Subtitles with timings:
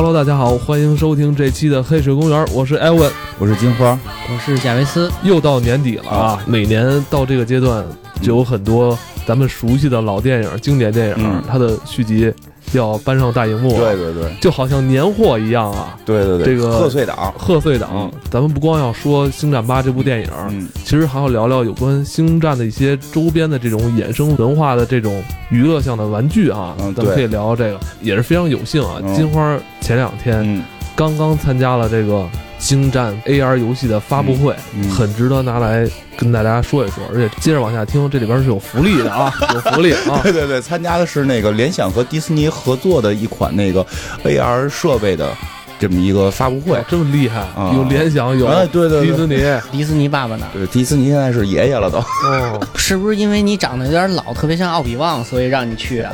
[0.00, 3.98] Hello，大家好，欢迎收听这期的《黑水公园》，我是艾文，我是金花，
[4.32, 5.10] 我是贾维斯。
[5.24, 6.44] 又到年底了啊！
[6.46, 7.84] 每年到这个阶段，
[8.22, 8.96] 就有很多
[9.26, 12.32] 咱们熟悉的老电影、经典电影，它的续集。
[12.72, 15.96] 要搬上大荧幕，对对对，就好像年货一样啊！
[16.04, 29.00] 对对对，这个贺岁档，贺岁档，咱们不光要说《星战八》这部电影，其实还要聊聊有关《星战》的一些周边的这种衍生文化的这种娱乐向的玩具啊，咱们可以聊聊这个，也是非常有幸啊！
[29.14, 30.62] 金花前两天
[30.96, 32.28] 刚刚参加了这个。
[32.60, 34.52] 星战 AR 游戏的发布会
[34.90, 40.20] 很值得拿来跟大家说一说，而且接着往下听，这里边是有福利的啊， 有福利啊！
[40.24, 43.86] 对对对，参加的是那个联想和迪士尼合作的一款那个
[44.24, 45.32] AR 设备的
[45.78, 47.72] 这么一个发布会，这么厉害啊！
[47.72, 50.46] 有联想，有对对迪士尼，迪士尼爸爸呢？
[50.52, 51.98] 对，迪士尼现在是爷爷了都。
[51.98, 56.12] 哦，是不是因为你长得有点老，特别像奥比旺，所以让你去啊？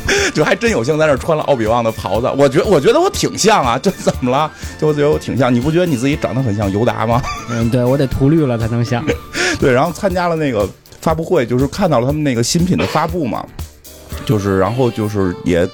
[0.34, 4.50] 就还真有幸在那穿了奥比旺的袍子，我觉我觉得我挺像啊，这怎么了？
[4.78, 7.20] 就我觉得我挺像，你不觉得你自己长得很像尤达吗？
[7.50, 9.04] 嗯，对我得涂绿了才能像。
[9.60, 10.68] 对，然后参加了那个
[11.00, 13.44] 发布会，就是看到了他们那个新品的发布嘛，
[14.24, 15.68] 就是然后就是也。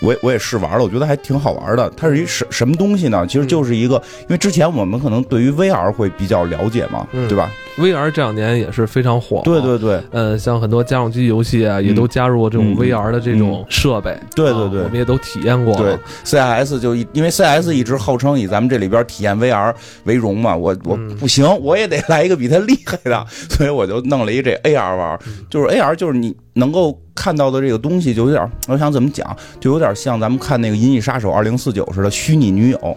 [0.00, 1.90] 我我也试玩了，我觉得还挺好玩的。
[1.96, 3.26] 它是一什什么东西呢？
[3.26, 9.40] 其实就是一个，因为之前我们可能对于 VR 会比较了解嘛，对吧？VR 这两年也是非常火。
[9.44, 14.16] 对对对，呃，像很多家用机游戏啊，也都加入了这种 VR 的这种设备。
[14.34, 15.74] 对对对，我们也都体验过。
[15.76, 25.18] 对，CIS 就因为 CIS 一直号称以咱们这里边体验 VR 为荣嘛，我我不行，我也得来一个比他厉害的，所以我就弄了一这 AR 玩，
[25.48, 26.98] 就是 AR 就是你能够。
[27.20, 32.96] 看到的这个东西就有点，我想怎么讲，就有点像咱们看那个《银翼杀手二零四九》似的虚拟女友。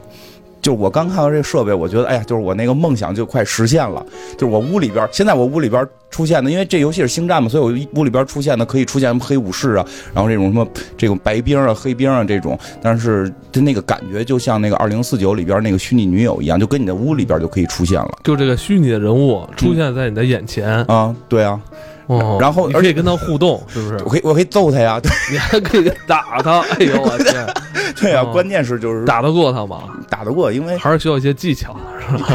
[0.61, 4.05] 就我刚看到这个设备，我觉得，哎呀，就是我那个梦想就快实现了。
[4.37, 18.19] 就是我屋里边，现在我屋里边出现的，因为这游戏是星战嘛，所以我屋里边出现的可以出现黑武士啊，然后这种什么这种白兵啊、黑兵啊这种，但是它那个感觉就像那个二零四九里边那个虚拟女友一样，就跟你的屋里边就可以出现了。
[18.23, 21.59] 就这个虚拟的人物出现在你的眼前啊，对啊。
[22.07, 23.97] 哦，然后而且跟他互动，是不是？
[24.03, 24.99] 我可以，我可以揍他呀！
[25.31, 26.59] 你还可以打他！
[26.59, 27.47] 哎呦我天！
[27.99, 29.83] 对啊，关键是就是打得过他吗？
[30.09, 32.29] 打得过，因为还是需要一些技巧，是吧？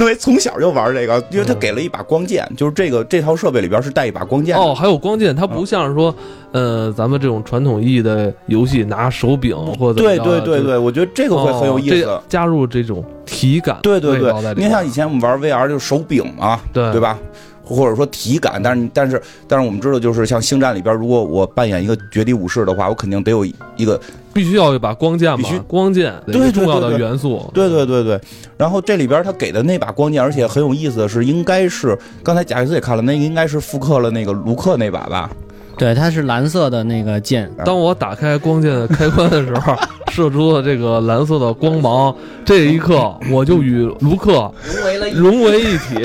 [0.00, 4.56] 因为从小就玩这个，因为他给了一把光剑，就是这个这套设备里边是带一把光剑。
[4.56, 6.12] 哦，还有光剑，它不像是说，
[6.50, 13.78] 呃，咱们这种传统意义的游戏拿手柄或者对对对对，我觉得这个会很有意思，加入这种体感。
[13.82, 17.16] 对对对，你看像以前我们玩 VR 就是手柄嘛，对对吧？
[17.64, 23.44] 或者说体感，但是但是但是我们知道，就是像星战里边，如果我扮演一个绝地武士的话，我肯定得有
[23.76, 23.98] 一个
[24.32, 28.20] 必须要一把光剑，必须光剑，对重要的元素，对对对对。
[28.56, 35.30] 然后这里边他给的那把光剑，而且很有意思的是，应该是刚才贾克斯也看了，那个应该是复刻了那个卢克那把吧。
[35.76, 37.50] 对，它是蓝色的那个剑。
[37.64, 39.74] 当我打开光剑的开关的时候，
[40.12, 42.14] 射出了这个蓝色的光芒。
[42.44, 46.04] 这一刻，我就与卢克融为了融为一体，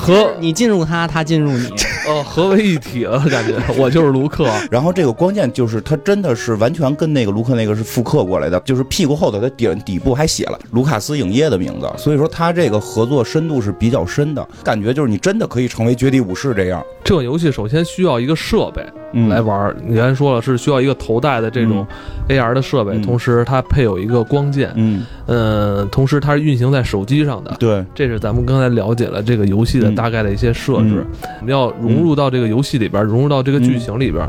[0.00, 1.68] 和你进入他，他进入你，
[2.08, 4.50] 呃，合为一体了，感觉 我就是卢克。
[4.68, 16.84] 然后这个光剑就是它真的是完全跟那个卢克那个是复刻过来的，就是屁股后头的底底部还写了卢卡斯影业的名字，所以说它这个合作深度是比较深的，感觉就是你真的可以成为绝地武士这样。
[17.04, 18.84] 这个游戏首先需要一个设备。
[19.28, 21.86] 来玩，你刚才说了是需要一个头戴的这种
[22.28, 31.06] AR 的设备，同时它配有一个光剑，嗯，呃，同时它是运行在手机上的，对，这是咱们刚才了解了这个游戏的大概的一些设置，
[31.40, 34.24] 我们要融入到这个游戏里边，融入到这个剧情里边。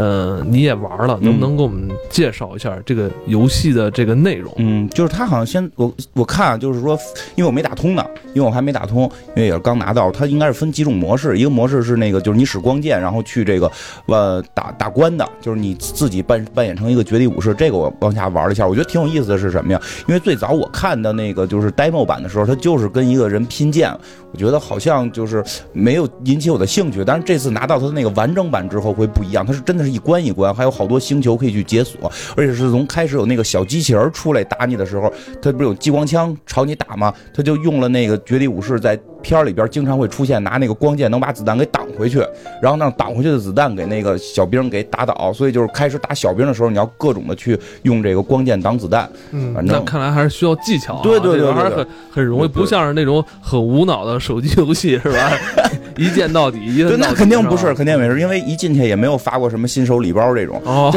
[0.00, 4.50] 呃，你也玩了，能不能给我们介绍一下这个游戏的这个内容？
[4.56, 6.98] 嗯，就是他好像先我我看就是说，
[7.34, 8.02] 因为我没打通呢，
[8.32, 9.02] 因为我还没打通，
[9.36, 10.10] 因为也是刚拿到。
[10.10, 13.70] 它应该是分几种模式，一个模式是那个就是你使光剑，然后去这个
[14.06, 17.52] 呃打打关的，就是你自己扮扮演成一个绝地武士。
[17.52, 19.78] 这个我往下玩了一下，我觉得挺有意思的是什么呀？
[20.08, 23.94] 因为最早我看的那个就是 demo 版的时候，它就是跟一个人拼剑，
[24.32, 25.44] 我觉得好像就是
[25.74, 27.04] 没有引起我的兴趣。
[27.04, 29.90] 但是这次拿到它的那个完整版之后会不一样，它是真的是。
[29.90, 35.12] 一关一关，还有好多星球可以去解锁，而且是从开始有那个小机器人出来打你的时候，
[35.42, 37.12] 它不是有激光枪朝你打吗？
[37.34, 38.96] 他就用了那个绝地武士在。
[39.22, 42.20] 片里边经常会出现拿那个光剑能把子弹给挡回去，
[42.62, 49.06] 然后让挡回去的子弹给那个小兵给打倒，所以就是开始打小兵的时候，你要各种的去用这个光剑挡子弹。
[49.32, 51.02] 嗯，那看来还是需要技巧。
[51.02, 55.32] 对对对，还是很很容易，不像是那种很无脑的手机游戏，是吧？
[55.96, 60.60] 一键到底，对，那肯定不是，肯定没事，因为一进去也没有发过什么新手礼包这种。
[60.64, 60.90] 哦，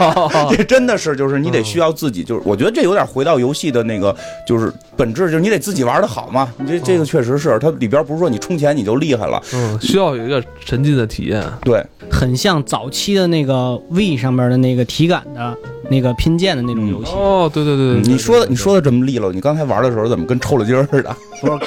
[0.54, 4.14] 这真的是，就是你得需要自己，就是我觉得这有点回到游戏的那个，
[4.46, 6.52] 就是本质，就是你得自己玩的好嘛。
[6.58, 11.42] 你这这个确实是，它里边不是说你充钱你就厉害了，嗯，需要有一个沉浸的体验。
[11.62, 15.56] 对，很像早期的那个 V 上面的那个体感的
[15.88, 17.12] 那个拼剑的那种游戏。
[17.14, 21.16] 哦，对对对对，你说的你说的这么利落，你刚才玩的时候怎么跟抽了筋似的？
[21.40, 21.58] 不是，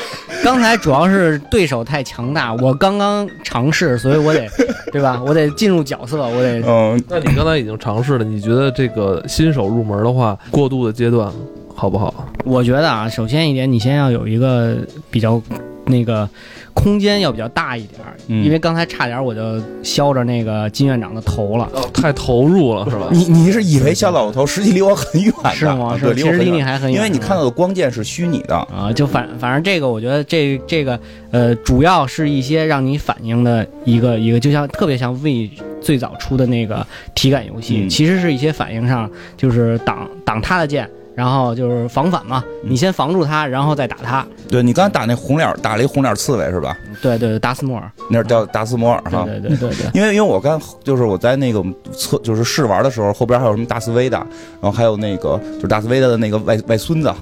[0.43, 4.47] 刚才主要是对手太强大，我刚刚尝试，所以我得，
[4.91, 5.21] 对吧？
[5.25, 6.61] 我得进入角色，我得。
[6.65, 11.31] 嗯，那你刚才已经尝试了，你觉得这个新手入门的话，过渡的阶段
[11.75, 12.13] 好不好？
[12.45, 14.77] 我觉得啊，首先一点，你先要有一个
[15.09, 15.41] 比较
[15.85, 16.29] 那个。
[16.75, 23.07] 空间要比较大一点，因为刚才差点我就削着那个金院长的头了，太投入了是吧？
[23.11, 25.95] 你你是以为削到我头，实际离我很远，是吗？
[25.97, 28.91] 是，其实离你还很远，因为你看到的光剑是虚拟的啊。
[28.91, 30.99] 就反反正这个，我觉得这这个
[31.29, 40.89] 呃，主要是一些让你反应的一个一个，就像特别像 V 最早出的那个体感游戏，其实是一些反应上，就是挡挡他的剑。
[41.15, 44.25] 然后就是防反嘛，你先防住他，然后再打他。
[44.49, 46.77] 对你刚才打那红脸，打了一红脸刺猬是吧？
[47.01, 49.23] 对对对，达斯摩尔，那是叫达斯摩尔哈。
[49.25, 49.85] 对对对对。
[49.93, 54.19] 因为因为我刚就是我在那个测就是试玩的时候，后边还有什么达斯维达，
[54.61, 57.13] 然后还有那个就是达斯维达的那个外外孙子，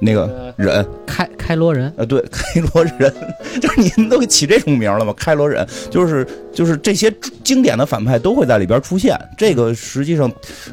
[0.00, 1.92] 那个忍开开罗人。
[1.96, 3.12] 呃，对， 开罗人，
[3.60, 5.12] 就是你们都给起这种名了吗？
[5.16, 7.12] 开罗人，就是就是这些
[7.44, 9.18] 经典的反派都会在里边出现。
[9.36, 10.30] 这个实际上，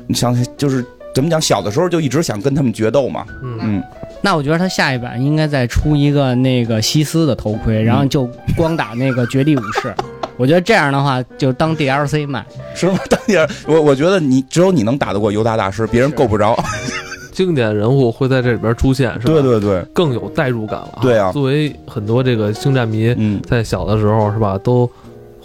[0.08, 0.86] 你想就是。
[1.14, 1.40] 怎么讲？
[1.42, 3.26] 小的时候就一直想跟他们决斗嘛。
[3.42, 3.82] 嗯，
[4.22, 9.94] 那我觉得他下一版应该再出一个那个西斯的头盔，然后就光打那个绝地武士。
[10.38, 12.46] 我觉得这样的话就当 DLC 卖，
[12.76, 13.00] 是吗？
[13.10, 16.58] 当 DLC，我我觉得你只有你能打得过尤达大师，别人够不着。
[17.32, 19.34] 经典人物会在这里边出现，是吧？
[19.34, 21.00] 对对对，更有代入感了。
[21.02, 24.90] 对啊，作为很多这个星战迷，在小的时候是吧都。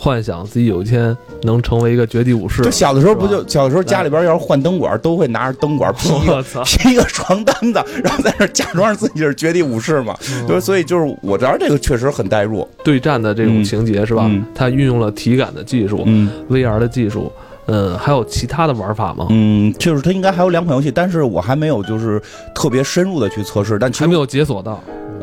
[0.05, 2.63] 幻想自己有一天能成为一个绝地武士。
[2.63, 10.15] 就小的时候不就小的时候家里边要是换灯管，都会拿着灯管披一个披一个床单子，然后在那假装自己是绝地武士嘛。
[10.47, 14.31] 对，所以就是我知道这个确实很代入对战的这种情节是吧？
[14.55, 16.07] 它运用了体感的技术
[16.51, 17.33] ，VR 的技术，
[17.69, 19.29] 嗯，还有其他的玩法吗？
[19.31, 22.21] 嗯，就是它应该还有两款游戏，但是我还没有就是
[22.55, 24.79] 特别深入的去测试，但还没有解锁到。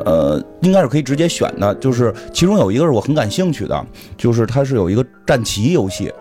[0.05, 3.85] 呃，应该是可以直接选的，就是其中有一个是我很感兴趣的，
[4.17, 6.11] 就是它是有一个战棋游戏，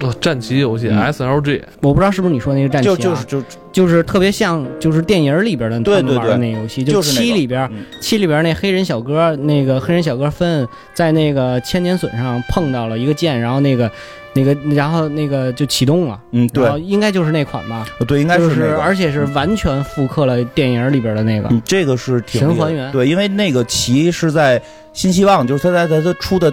[0.00, 6.36] 哦，战棋游戏 SLG，我不知道是不是你说那个战棋，就就是就就是特别像就是电影里边的对对对。
[6.36, 7.70] 那游戏，就七里边
[8.00, 13.90] 七里边那黑人小哥，那个黑人小哥芬在那个千年隼上碰到了一个剑，然后那个。
[14.34, 24.60] 那个，然后那个就启动了，嗯，对，应该就是那款吧，对，应该是，而且是完全复刻了电影里边的那个，这个是挺还原，对，因为那个旗是在
[24.92, 26.52] 新希望，就是他在在他出的。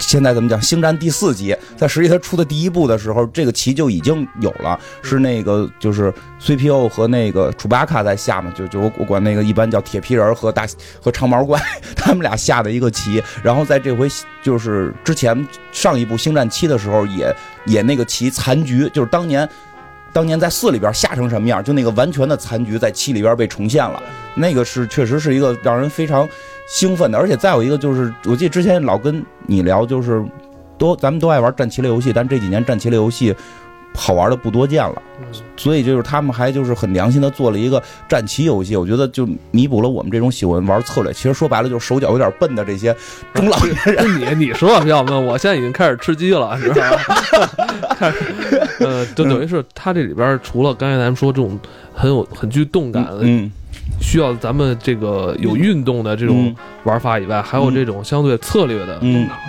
[0.00, 0.60] 现在怎么讲？
[0.60, 10.66] 星战第四集，在实际它出的第一部的时候，这个棋就已经有了，是那个就是 C P O 和那个楚巴卡在下嘛，就就我我管那个一般叫铁皮人和大
[11.00, 11.60] 和长毛怪，
[11.96, 13.22] 他们俩下的一个棋。
[13.42, 14.08] 然后在这回
[14.42, 17.34] 就是之前上一部星战七的时候，也
[17.66, 19.48] 也那个棋残局，就是当年
[20.12, 24.02] 当年在四里边下成什么样，就那个完全的残局在七里边被重现了。
[24.34, 26.28] 那个是确实是一个让人非常。
[26.66, 30.24] 兴奋的，而且再有一个就是，我记得之前老跟你聊，就是
[30.76, 33.34] 都咱们都爱玩战棋类游戏，但这几年战棋类游戏
[33.94, 35.00] 好玩的不多见了，
[35.56, 42.94] 所以就是他们还就是很良心的做了一个战棋游戏，我觉得就弥补了我们这种喜欢玩策略，其实说白了就是手脚有点笨的这些
[43.32, 44.04] 中老年人。
[44.38, 47.00] 你你说比较笨，我现在已经开始吃鸡了，是吧？
[48.80, 51.58] 呃，就等于是它这里边除了刚才咱们说这种
[51.94, 53.24] 很有很具动感的。
[54.00, 59.00] 需要咱们这个有运动的这种玩法以外，还有这种相对策略的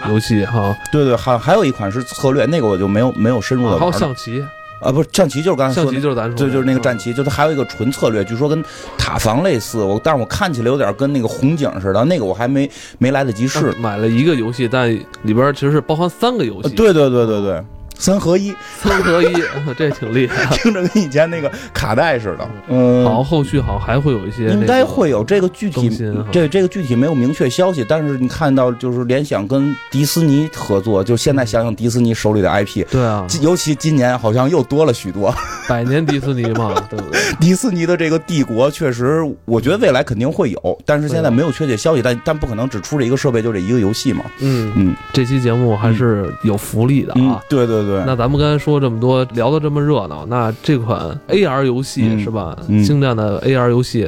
[0.10, 0.76] 游戏哈。
[0.92, 3.80] 对对，还还有一款是策略，那个我就没有没有深入的玩。
[3.80, 4.44] 还有象棋
[4.82, 8.64] 啊，不是象棋，就是刚才象棋就是咱说，对，就是那个战棋，就它还有一个纯策略，据说跟
[8.98, 9.80] 塔防类似。
[9.80, 13.72] 我但是我看起来有点跟那个红警似的，那个我还没没来得及试。
[13.80, 14.90] 买了一个游戏，但
[15.24, 16.70] 里边其实是包含三个游戏。
[16.76, 17.64] 对对对对对。
[17.98, 19.34] 三合一，三合一，
[19.78, 22.50] 这挺厉害，听着跟以前那个卡带似的。
[22.68, 25.90] 嗯，好，后续好还会有一些，应该会有这个具体，
[26.32, 35.34] 这这个具体没有明确消息，但是你看到就是联想跟迪士尼合作，就现在想想迪士尼手里的 IP，对啊，尤其今年好像又多了许多，
[35.68, 37.20] 百年迪士尼嘛， 对不对？
[37.40, 44.24] 迪士尼的这个帝国确实，我觉得未来肯定会有，但是现在没有确切消息，但但不可能只出这一个设备就这一个游戏嘛。
[44.40, 48.78] 嗯嗯，这期节目还是有福利的啊，对对对，那咱们刚才说。
[48.80, 52.56] 这么多，聊得这么热闹，那这款 AR 游戏是吧？
[52.86, 54.08] 星战的 AR 游戏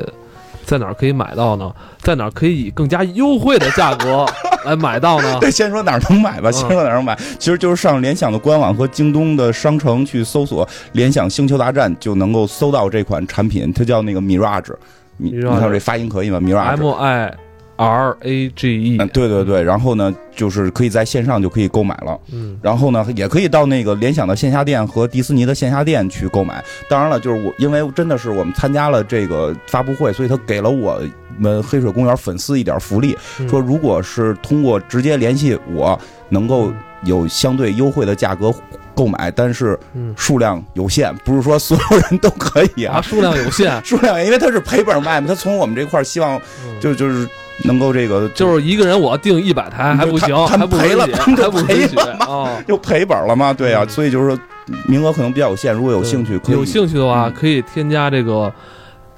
[0.63, 1.71] 在哪儿可以买到呢？
[1.98, 4.25] 在哪儿可以以更加优惠的价格
[4.63, 5.39] 来买到呢？
[5.41, 6.51] 对， 先说哪儿能买吧。
[6.51, 13.74] 先说哪儿能买，其实就是上联想的官网和京东的商城去搜索“联想星球大战”，就能够搜到这款产品。
[13.74, 14.75] 它叫那个 Mirage，
[15.17, 17.49] 你你看这发音可以吗？Mirage，M I。
[17.79, 26.62] R A G E，嗯，对对对，然后呢，就是可以在线上就可以购买了，嗯，然后呢，也可以到那个联想的线下店和迪士尼的线下店去购买。
[26.89, 31.01] 当然了，就是我，因为真的是我们参加了这个发布会，所以他给了我
[31.38, 33.17] 们黑水公园粉丝一点福利，
[33.50, 36.74] 说如果是通过直接联系我，能够
[37.05, 38.53] 有相对优惠的价格
[38.93, 39.79] 购买，但是
[40.17, 46.38] 数量有限，不是说所有人都可以啊，数量有限， 数量，因为他是赔本卖嘛，他从我们这块希望
[46.81, 47.25] 就就是。
[47.63, 52.50] 能够这个就是一个人我订一百台还不行，还赔了，还不赔了吗？
[52.68, 53.54] 又赔本了吗？
[53.54, 54.39] 对啊，所以就是说
[54.88, 58.51] 名额可能比较有限，如果有兴趣，有兴趣的话可以添加这个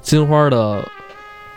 [0.01, 0.83] 金花的。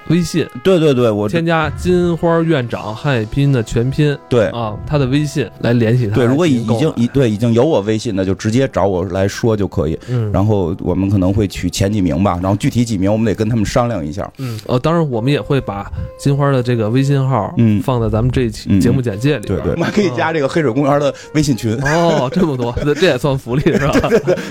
[0.09, 6.15] 微信，对对对，我添加金花院长汉语拼音的全拼，对啊，他的微信来联系他。
[6.15, 9.99] 对，如果已已经已对已经有我微信的，就直接找我来说就可以。
[10.09, 14.31] 嗯，然后我们可能会取前几名吧，然后具体几名我们得跟他们商量一下。
[14.39, 19.59] 嗯，呃，当然我们也会把金花的这个微信号嗯放在咱们这一期节目简介里边。
[19.59, 21.75] 对对，我们还可以加这个黑水公园的微信群。
[21.83, 23.99] 哦，这么多，这也算福利是吧？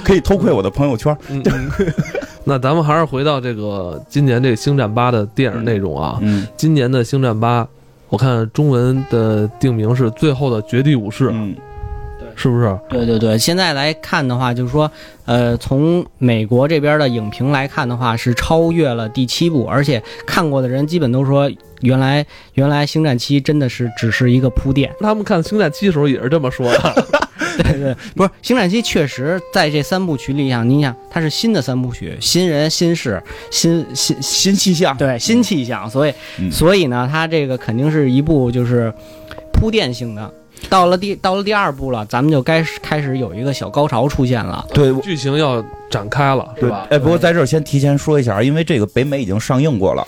[0.03, 1.15] 可以偷窥我的朋友圈。
[1.29, 1.43] 嗯。
[2.45, 6.17] 那咱们还是回到这个今年这个《星战八》的电影内容啊。
[6.21, 6.45] 嗯。
[6.57, 7.63] 今年的《星战八》，
[8.09, 11.29] 我看中文的定名是《最后的绝地武士》。
[11.33, 11.55] 嗯。
[12.19, 12.27] 对。
[12.35, 12.77] 是不是？
[12.89, 13.37] 对对对。
[13.37, 14.91] 现在来看的话，就是说，
[15.25, 21.49] 呃，从美国这边的影评来看的话，是超越了第七部，而且看过的人基本都说，
[21.81, 24.91] 原来原来《星战七》真的是只是一个铺垫。
[24.99, 27.22] 他们看《星战七》的时候也是这么说的。
[27.61, 36.13] 对对，不是《星战七》确实在这三部曲里，想你想，它是新的三部曲，新人、新事、新新新气象，对新气象，所以
[36.51, 38.93] 所以呢，它这个肯定是一部就是
[39.53, 40.31] 铺垫性的。
[40.69, 46.87] 到了第到了第二部了，咱们就该开始有一个小高潮出现了，对，剧情要展开了，是吧？
[46.89, 50.07] 哎，不过在这儿先提前说一下，因为这个北美已经上映过了。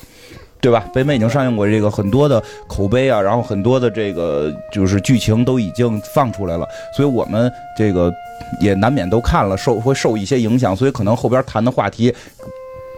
[0.66, 0.84] 对吧？
[0.92, 6.68] 北美已经上映过这个很多的口碑啊，然后很多的这个就是剧情都已经放出来了，
[6.98, 8.12] 所以我们这个
[8.60, 12.12] 也难免都看了，受会受一些影响，所以可能后边谈的话题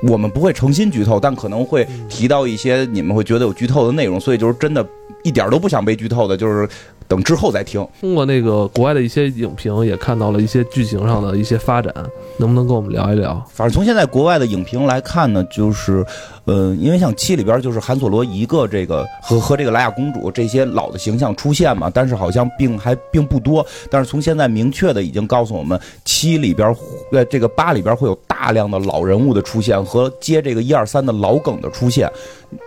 [0.03, 4.85] 我们不会诚心剧透，但可能会提到一些你们会觉得有剧透的内容，所以就是真的
[5.25, 6.65] 一点都不想被剧透的，就是。
[7.07, 7.85] 等之后再听。
[8.01, 11.93] 通过那个国外的一些影评，也看到了一些剧情上的一些发展，
[12.37, 13.43] 能不能跟我们聊一聊？
[13.51, 16.05] 反正从现在国外的影评来看呢，就是，
[16.45, 23.65] 呃，因为像七里边就是韩索罗一个这个和和这个莱娅公主这些老的形象出现嘛，但是好像并还并不多。
[23.89, 26.75] 但是从现在明确的已经告诉我们，七里边
[27.11, 32.11] 呃这个八里边会有大量的老人物的出现和接这个一二三的老梗的出现，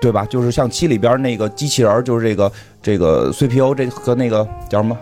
[0.00, 0.24] 对吧？
[0.26, 2.50] 就是像七里边那个机器人，就是这个。
[2.82, 4.96] 这个 CPU 这和那个叫什么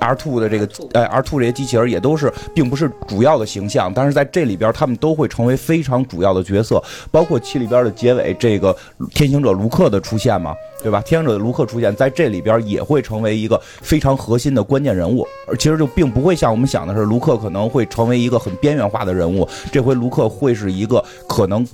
[0.00, 8.76] R two 的这个哎 R two 这些机器人也都是并不是主要的形象，但是在这里边他们都会成为非常主要的角色，包括七里边的结尾这个
[9.14, 11.00] 天行者卢克的出现嘛，对吧？
[11.00, 21.66] 天行者的卢克出现在这里边也会成为一个非常核心的关键人物，而其实就并不会像我们想的是卢克可能会成为一个很边缘化的人物，这回卢克会是一个可能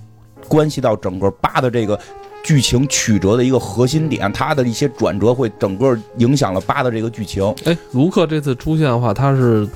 [0.47, 1.99] 关系到整个八的这个。
[2.43, 7.45] 剧情曲折的一个核心点，它的一些转折会整个影响了八的这个剧情。
[7.65, 9.69] 哎，卢克这次出现的话，他是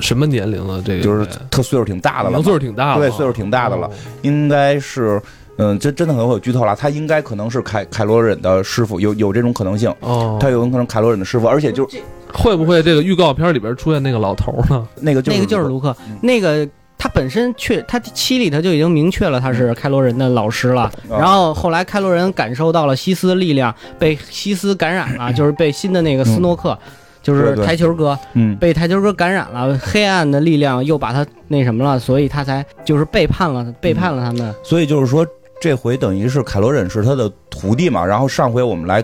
[0.00, 0.82] 什么年龄了？
[0.82, 3.90] 这个就是他岁数挺大的了，岁数挺大的，对，岁数挺大的了，
[4.22, 5.20] 应该是，
[5.56, 6.74] 嗯，这真的可能会有剧透了。
[6.74, 9.94] 他应该可能是凯凯罗忍的师傅，有有这种可能性。
[10.00, 11.88] 哦，他有可能凯罗忍的师傅，而且就
[12.32, 14.86] 会不会这个预告片里边出现那个老头呢？
[15.00, 16.68] 那个就是那个就是卢克，那个。
[17.00, 20.92] 他本身确，他七里头就已经明确了他是开罗人的老师了。
[21.08, 26.78] 然后后来开罗人感受到了西斯的力量，被西斯感染了，就是被新的那个斯诺克，
[27.22, 28.18] 就是台球哥，
[28.60, 34.54] 被台球哥感染了，黑暗的力量又把他那什么了，所以他才就是背叛了，背叛了他们。
[34.62, 35.26] 所以就是说，
[35.58, 38.04] 这回等于是凯罗人是他的徒弟嘛。
[38.04, 39.02] 然后上回我们来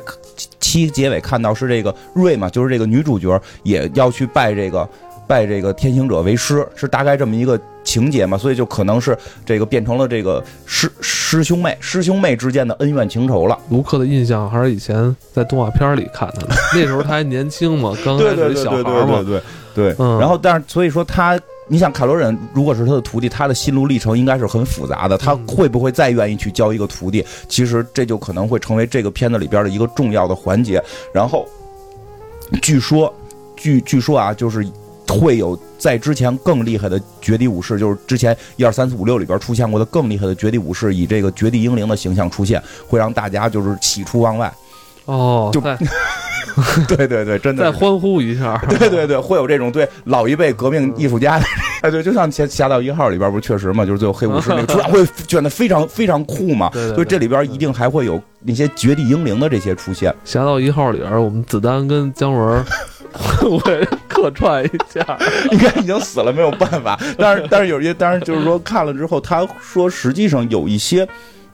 [0.61, 4.87] 七结尾看到是这个瑞嘛，就是这个女主角也要去拜这个。
[5.29, 8.37] 拜这个天行者为师，是大概这么一个情节嘛？
[8.37, 9.17] 所以就可能是
[9.47, 13.57] 这个变成了这个师师兄妹师兄妹之间的恩怨情仇了。
[13.71, 19.41] 卢克的印象还是以前在动画片里看的，那时候他还年轻嘛， 刚开始小孩嘛，对
[19.75, 20.07] 对对。
[20.19, 21.39] 然后，但是所以说他，
[21.69, 25.17] 你想凯罗忍如果是他的徒弟，他的心路历程应该是很复杂的。
[25.17, 27.25] 他会不会再愿意去教一个徒弟？
[27.49, 30.83] 其实这就可能会成为这个片子里边的一个重要的环节。
[31.15, 31.47] 然后，
[32.61, 33.15] 据说，
[33.55, 34.67] 据据说啊，就是。
[35.15, 44.53] 会有在之前更厉害的绝地武士，就是之前一二三四五六里边出现过的更厉害的绝地武士，以这个绝地英灵的形象出现，会让大家就是喜出望外。
[45.05, 45.61] 哦，就
[46.89, 48.61] 对对对，真的再欢呼一下。
[48.69, 51.45] 对对对，会有这种对老一辈革命艺术家的，
[51.83, 56.71] 哎，对，就像《侠侠盗一号》里边不是确实嘛，就是最后黑武士那个 出场会卷的非常非常酷嘛。
[56.73, 60.11] 对所以这里边一定还会有那些绝地英灵的这些出现。
[60.25, 62.65] 《侠盗一号》里边，我们子丹跟姜文
[63.61, 65.19] 会客串一下，
[65.53, 66.99] 应该已经死了，没有办法。
[67.19, 71.07] 但是但是有些，当然就是说看了之后，他说实际上有一些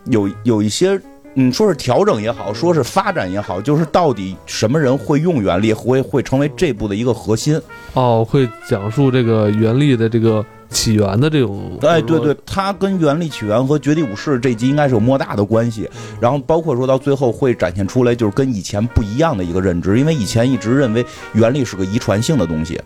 [0.07, 1.01] 有有一些。
[1.35, 7.59] 嗯，说是调整也好，说是发展也好，就是到底什么人会用原力，会会成为这部的一个核心。
[7.95, 11.79] 哦，会讲述这个原力的这个起源的这种。
[11.83, 15.89] 哎，对对，它跟原力起源和绝地武士这集应该是有莫大的关系。
[16.21, 22.81] 然后包括说到最后会展现出来，就是跟以前不一样的一个认知，因为以前一直认为原力是个遗传性的东西。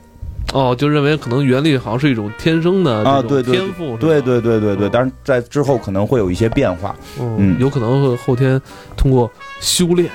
[0.52, 8.60] 哦，就认为可能原力好像是一种天生的啊，对天赋，对对对对对，但是在之后可能会有一些变化，嗯，有可能会后天
[8.96, 10.08] 通过修炼，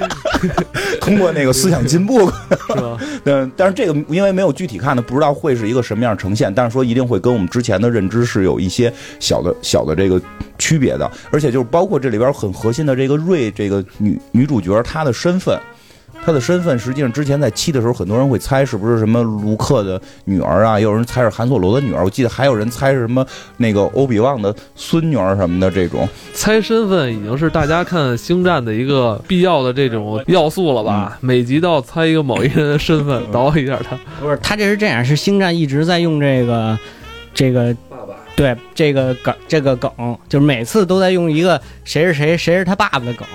[1.00, 2.30] 通过那个思想进步，
[2.68, 2.98] 是吧？
[3.24, 10.20] 嗯，但是这个因为没有具体看的，不知道会是一个什么样呈现，但是说一定会跟我们之前的认知是有一些小的小的这个
[10.58, 15.58] 区别的，而且就是包括这里边很核心的这个瑞这个女女主角她的身份。
[16.24, 22.04] 他的身份实际上之前在七的时候，很多人会猜是不是什么卢克的女儿啊，也有人猜是韩索罗的女儿。
[22.04, 25.70] 我记得还有人猜是什么那个欧比旺的孙女儿什么的。
[25.70, 31.16] 这种猜身份已经是大家看星战的一个必要的这种要素了吧？
[31.20, 33.98] 每集都要猜一个某一个人的身份， 倒一下他。
[34.20, 36.78] 不是，他这是这样，是星战一直在用这个，
[37.32, 37.74] 这个。
[38.38, 39.90] 对这个梗，这个梗
[40.28, 43.26] 就是每次都在用一个谁是谁，谁是他爸爸的梗。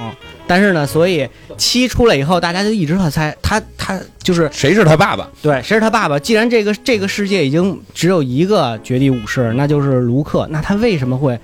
[0.47, 5.29] 但是呢，所以七出来以后，大家就一直在猜他他就是谁是他爸爸？
[5.41, 6.17] 对，谁是他爸爸？
[6.17, 10.47] 既然这个这个世界已经只有一个绝地武士，那就是卢克。
[10.49, 11.37] 那他为什么会？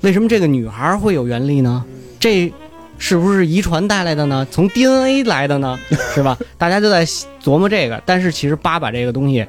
[0.00, 1.84] 为什么这个女孩会有原力呢？
[2.18, 2.50] 这
[2.98, 4.46] 是不是遗传带来的呢？
[4.50, 5.78] 从 DNA 来的呢？
[6.14, 6.38] 是吧？
[6.56, 8.02] 大家就在琢磨这个。
[8.06, 9.44] 但是其实八把这个东西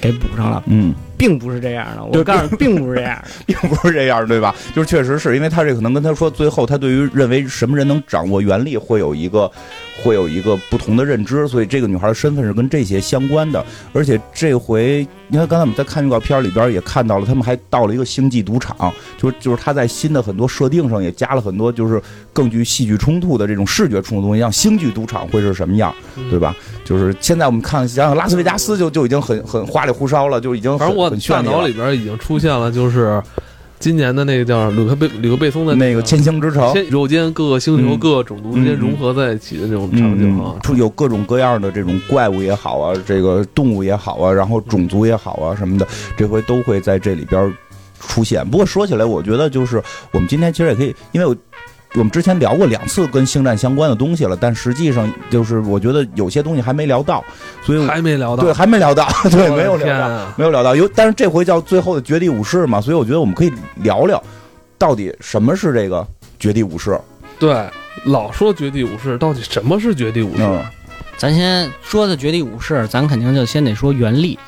[0.00, 0.60] 给补上了。
[0.66, 0.92] 嗯。
[1.16, 4.54] 并不是这样的，我告诉你，并不是这样， 并不是这样，对吧？
[4.74, 9.50] 就是确实是因为他这可能跟他说，最后他对于认为什么人能掌握原力会有一个
[10.02, 13.64] 会有一个不同的认知，所以这个女孩的身份是跟这些相关的。
[13.92, 22.00] 而且这回你看，刚才我们在看预告片里边也看到了，他们还到了一个星际赌场，就是就是他在新的很多设定上也加了很多就是
[22.32, 25.94] 更具戏剧冲突的这种视觉冲突东西，像星际赌场会是什么样，
[26.30, 26.54] 对吧？
[26.84, 30.78] 就是现在我们看想想拉斯维加斯就就已经很很花里胡哨了，就已经
[31.10, 31.18] 很。
[31.28, 33.22] 大脑里边已经出现了，就是
[33.78, 47.52] 今年的那个叫吕克贝吕克贝松的那个《千星之城》，宇宙间各个星球、各个种族之间融合在一起的这种场景啊，出有各种各样的这种怪物也好啊，这个动物也好啊，然后种族也好啊什么的，这回都会在这里边
[48.00, 48.48] 出现。
[48.48, 51.36] 不过说起来，我觉得就是我们今天其实也可以，因为我。
[51.96, 57.24] 我们之前聊过两次跟星战相关的东西了，但实际上就是我觉得有些东西还没聊到，
[57.64, 60.76] 所以还没聊到，对，还没聊到， 对，没有聊到，没有聊到。
[60.76, 64.22] 有，但是这回叫最后的绝地武士嘛，所以我觉得我们可以聊聊，
[64.76, 66.06] 到底什么是这个
[66.38, 67.00] 绝地武士？
[67.38, 67.66] 对，
[68.04, 70.42] 老说绝地武士，到底什么是绝地武士？
[71.16, 74.38] 咱先说的绝地武士，咱肯定就先得说原力，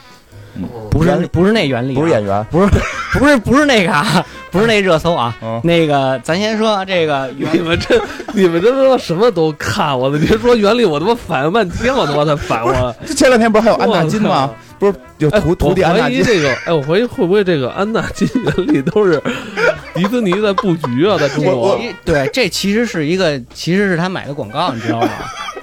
[0.90, 2.68] 不是不是那原理，不是演员，不是
[3.18, 4.24] 不是不是那个啊。
[4.50, 8.00] 不是那热搜啊，那个咱先说这个，你们这
[8.32, 12.96] 你们这他妈什么都看，我的别说原理，我他妈反应半天，我他妈才反过来。
[13.14, 14.50] 前两天不是还有安纳金吗？
[14.78, 16.48] 不是有徒徒弟安纳金这个？
[16.64, 19.22] 哎，我怀疑会不会这个安纳金原理都是
[19.94, 21.78] 迪斯尼在布局啊，在中国。
[22.02, 25.10] 对，这其实是一个，其实是他买的广告，你知道吗？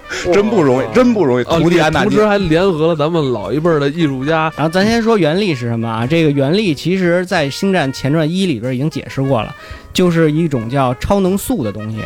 [0.32, 1.44] 真不容易，真不容易。
[1.44, 4.52] 徒弟安纳，同时还联合了咱们老一辈的艺术家。
[4.56, 6.06] 然后咱先说原力是什么啊？
[6.06, 9.54] 这个原力其实在《星战前传一》里边已经解释过了，
[9.94, 11.98] 就是一种叫超能素的东西。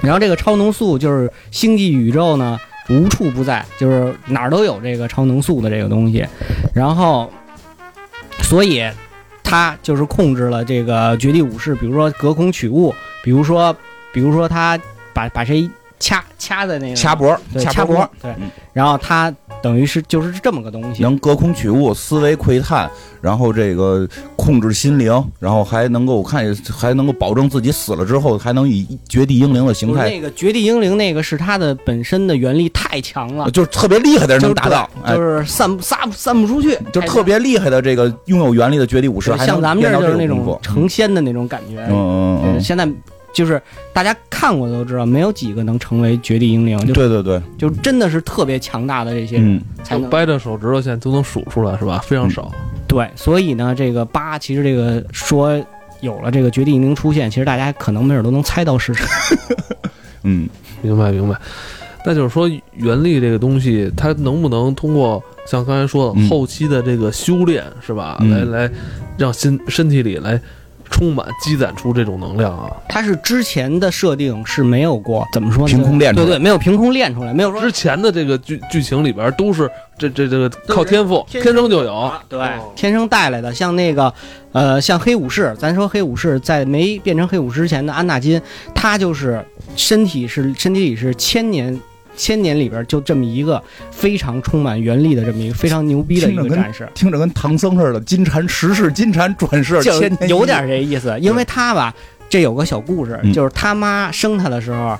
[0.00, 6.26] 然后这个超能素就是星际宇宙呢无处不在，就是哪儿都有这个超能素的这个东西。
[6.74, 7.30] 然后，
[8.42, 8.82] 所以
[9.44, 13.76] 他就是控制了这个绝地武士，比如说隔空取物，比如说，
[14.10, 14.78] 比如说他
[15.12, 15.68] 把把谁。
[16.00, 18.34] 掐掐的那个掐脖，掐脖，对，
[18.72, 19.32] 然后它
[19.62, 30.08] 等于是就是这么个东西，能隔空取物，思维窥探，然后这个控制心灵，然后还能够我看还能够保证自己死了之后还能以绝地英灵的形态。
[30.08, 41.76] 那个绝地英灵那个是它的本身的原力太强了，就是特别厉害的人能达到，就是散散散不出去，就特别厉害的这个拥有原力的绝地武士，像咱们这就是那种成仙的那种感觉。
[41.90, 42.88] 嗯嗯嗯，现在。
[43.32, 43.60] 就是
[43.92, 46.78] 大家看过都知道，没有几个能成为绝地英灵。
[46.92, 51.98] 对对对，就真的是特别强大的这些人，才能掰着手指头现在都能数出来，是吧？
[51.98, 52.50] 非常少。
[52.86, 55.62] 对，所以呢，这个八其实这个说
[56.00, 59.06] 有了这个绝地英灵出现，其实大家可能没准都能猜到是谁。
[60.24, 60.48] 嗯，
[60.82, 61.38] 明白明白。
[62.04, 68.18] 那就是说，原力这个东西，它能不能通过像刚才说的后期的这个修炼，是吧？
[68.22, 68.70] 来来，
[69.18, 70.40] 让心身体里来。
[70.90, 72.70] 充满积攒出这种能量啊！
[72.88, 75.66] 它是之前的设定是没有过，怎么说？
[75.66, 76.26] 凭空练出来？
[76.26, 82.40] 对对，没有凭空练出来，没有说之前的这个剧剧情里边都是这这这个靠天赋，天生就有，对，
[82.74, 83.54] 天生带来的。
[83.54, 84.12] 像那个
[84.52, 88.40] 呃，像黑武士，咱说黑武士在没变成黑武士之前的安纳金，
[88.74, 89.44] 他就是
[89.76, 91.78] 身体是身体里是千年。
[92.16, 99.92] 千年里边就这么一个非常充满原力的这么一个非常牛逼的一个战士，听着跟唐僧似的，金蝉十世，金蝉转世，就
[100.26, 101.18] 有点这意思。
[101.20, 101.94] 因为他吧，
[102.28, 104.98] 这有个小故事，就是他妈生他的时候。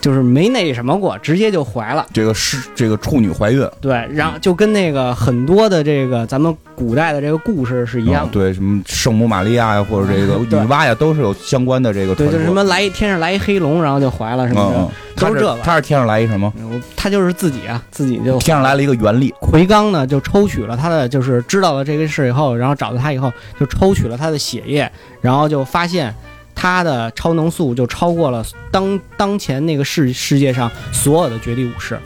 [0.00, 2.06] 就是没那什么过，直接就怀了。
[2.12, 8.32] 这个是这个处女怀孕，对，然后就跟那个很多的这个咱们古代的这个故事是一样的。
[8.32, 12.14] 对，什么圣母玛利亚呀，或者这个女娲呀，都是有相关的这个。
[12.14, 15.58] 对，就是什么来天上来一黑龙，然后就怀了什么的，都是这个。
[15.62, 16.52] 他是天上来一什么？
[16.96, 19.34] 他就是自己啊，自己就天上来了一个原力。
[19.40, 26.14] 奎刚呢，就抽取了他的，就是知道了这个事以后，然后找到他以后，就抽取了他的血液，然后就发现。
[26.60, 31.96] 他的超能速就超过了当当前那个世世界上所有的绝地武士，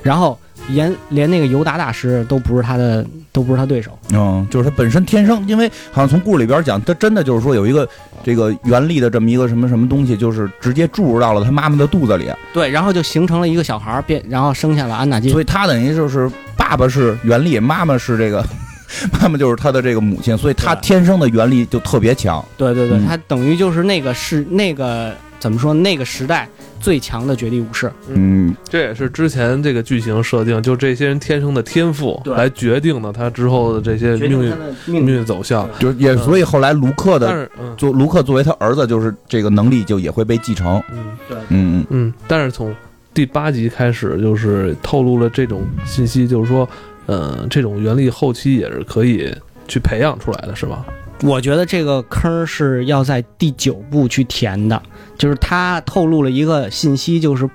[0.00, 0.38] 然后
[0.68, 3.98] 连连那个尤达大师都不是他的，都不是他对手。
[4.12, 7.88] 嗯，就是他本身天生，因为好像从故事里边讲，他真的就是说有一个
[8.22, 12.30] 这个原力的这么一个什么什么东西，就是直接注入到了他妈妈的肚子里。
[12.54, 15.32] 对，然后就形成了一个小孩变，然后生下了安纳金。
[15.32, 18.46] 所以他等于就是爸爸是原力，妈妈是这个。
[19.20, 22.44] 妈妈就是他的这个母亲，所以他天生的原力就特别强。
[22.56, 25.74] 对对对，他等于就是那个是那个怎么说？
[25.74, 26.48] 那个时代
[26.80, 27.90] 最强的绝地武士。
[28.08, 34.54] 嗯，这也是之前这个剧情设定，就这些人天生的天赋来决定了他之后的这些命运
[34.86, 35.68] 命运走向。
[35.78, 40.82] 就也所以后来卢克的作卢克作为他儿子，就是这个能力就也会被继承。
[40.92, 42.14] 嗯，对，嗯嗯嗯。
[42.28, 42.74] 但是从
[43.12, 46.68] 第八集开始，就是透露了这种信息，就是说。
[47.06, 49.32] 嗯，这种原力后期也是可以
[49.68, 50.84] 去培养出来的，是吧？
[51.22, 54.82] 我觉得这个坑是要在第九部去填的，
[55.16, 57.48] 就是他透露了一个信息，就是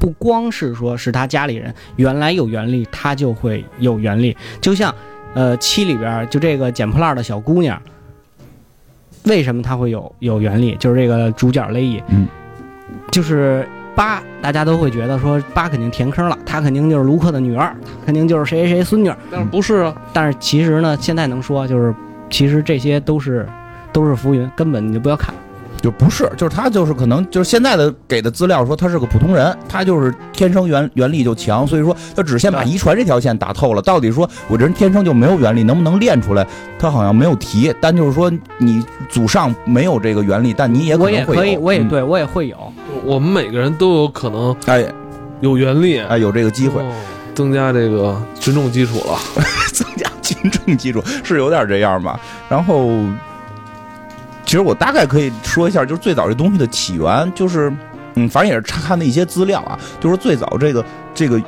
[0.00, 4.36] 不光是说是他家里人原来有原力，他就会有原力。
[4.60, 4.94] 就像，
[5.34, 7.80] 呃，七里边就这个捡破烂的小姑娘，
[9.24, 10.74] 为什么她会有有原力？
[10.80, 12.26] 就是这个主角雷伊，嗯，
[13.12, 13.68] 就是。
[13.96, 19.10] 八，大家都会觉得说八肯定填坑了，她肯定就是卢克的女儿，肯定就是谁谁谁孙女。
[19.30, 19.94] 但是不是啊？
[20.12, 21.94] 但是其实呢，现在能说就是，
[22.28, 23.48] 其实这些都是
[23.92, 25.34] 都是浮云，根本你就不要看。
[25.82, 33.82] 就不是，就是他就是可能就是现在的给的资料说他是个普通人，他就是天生原原力就强，所以说他只先把遗传这条线打透了。
[33.82, 36.44] 到底说我这人天生就没有原力，能不能练出来？
[36.78, 37.72] 他好像没有提。
[37.80, 42.56] 但就是说你祖上没有这个原力，但你也我也可以，我也对我也会有。
[43.06, 44.84] 我们每个人都有可能哎
[45.40, 46.82] 有原力哎有这个机会，
[47.34, 49.18] 增加这个群众基础了，
[49.72, 52.20] 增加群众基础是有点这样吧。
[52.48, 52.90] 然后。
[54.44, 57.68] 其实我大概可以说一下，就是最早这东西的起源，就是，
[58.14, 61.42] 嗯，反正也是查看的一些资料啊，就是最早这个这个。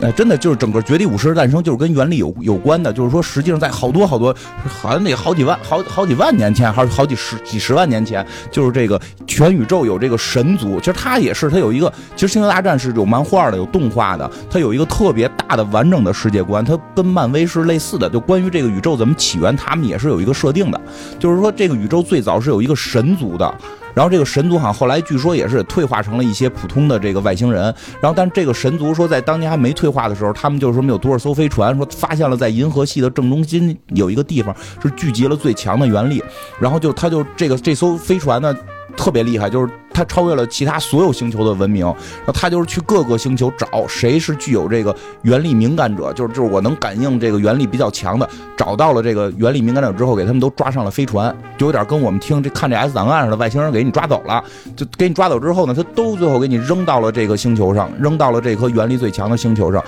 [0.00, 2.92] 哎，真的就是整个绝地武士的诞生，就是跟原力有有关的。
[2.92, 4.34] 就是说，实际上在好多好多，
[4.66, 10.78] 好像得好几万、好好几万年前，还是好几十几十万年前，就是这个全宇宙有这个神族。
[10.78, 18.08] 其实它也是，它有一个，其实星球大战是有漫画的，有动画的，它有一个特别大的完整的世界观，它跟漫威是类似的。
[18.08, 20.80] 就关于这个宇宙怎么起源，他们也是有一个设定的，
[21.18, 23.52] 就是说这个宇宙最早是有一个神族的。
[23.94, 27.62] 然后这个神族好像后来据说也是退化成了一些普通的这个外星人。
[28.00, 36.22] 然后，但这个神族说在当年还没退化的时候，他们就是说没有多少艘飞船，说发现了在银河系的正中心有一个地方是聚集了最强的原力。
[36.60, 38.54] 然后就他就这个这艘飞船呢。
[38.98, 41.86] 特别厉害，就是他超越了其他所有星球的文明。
[41.86, 48.28] 然后他就是去各个星球找谁是具有这个原力敏感者，就是就是我能感应这个原力比较强的。
[48.56, 54.42] 找到了这个原力敏感者之后，给他们都抓上了飞船，就有点跟我们听这看这 S 档案似的，外星人给你抓走了，
[54.74, 59.82] 就给你抓走之后呢，他都最后给你扔到了这个星球上，扔到了这颗原力最强的星球上。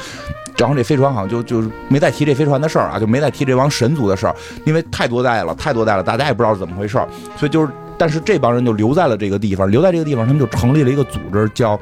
[0.56, 7.72] 然后这飞船好像就就是没再提这飞船的事儿啊，就没再提这帮神族的事儿，因为太多代了，太多代了，大家也不知道怎么回事儿，所以就是。
[8.00, 11.78] 但是这帮人就留在了这个地方，留在这个地方，他们就成立了一个组织，叫，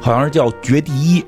[0.00, 1.24] 好像是叫绝地一。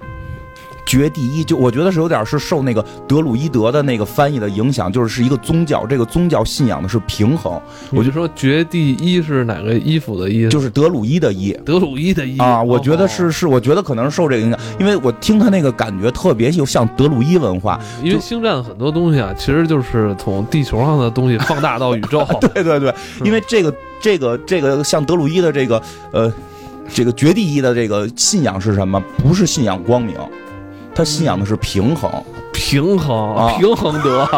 [0.91, 7.61] 绝地一，就我觉得是有点是受那个德鲁伊德的那个翻译的影响，就是是一个宗教，这个宗教信仰的是平衡。
[7.93, 10.49] 我就说绝地一是哪个衣服的衣？
[10.49, 12.61] 就是德鲁伊的伊，德鲁伊的伊啊。
[12.61, 17.79] 我觉得是是，我觉得可能是受这个影响，因为我听他那个感觉特别就像德鲁伊文化。
[18.03, 22.27] 因为星战很多东西啊，其实就是从地球上的东西放大到宇宙。
[22.53, 22.93] 对对对，
[23.25, 26.33] 因为这个这个这个像德鲁伊的这个呃。
[26.93, 29.01] 这个绝地一的这个信仰是什么？
[29.19, 30.17] 不是信仰光明，
[31.01, 32.13] 他信仰的是平衡，
[32.53, 34.29] 平衡，平衡德。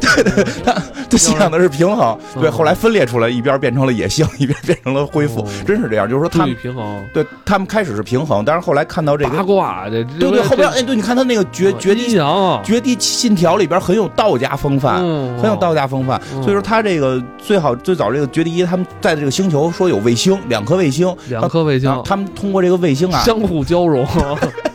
[0.00, 0.74] 对对，他
[1.08, 2.18] 他信仰的是平衡。
[2.40, 6.08] 对，后来分裂出来，一边变成了野性，一边变成了恢复，真是这样。
[6.08, 7.00] 就是说，他们平衡。
[7.14, 12.20] 对他们开始是平衡，但是后来看到这个八卦，这对对，后边哎，对，你看他那个绝绝地
[12.64, 14.96] 绝地信条里边很有道家风范，
[15.40, 16.20] 很有道家风范。
[16.42, 24.04] 所以说，他这个最好最早这个绝地一，他们在这个星球说有卫星，两颗卫星，两颗卫星，他们通过这个卫星啊，相互交融。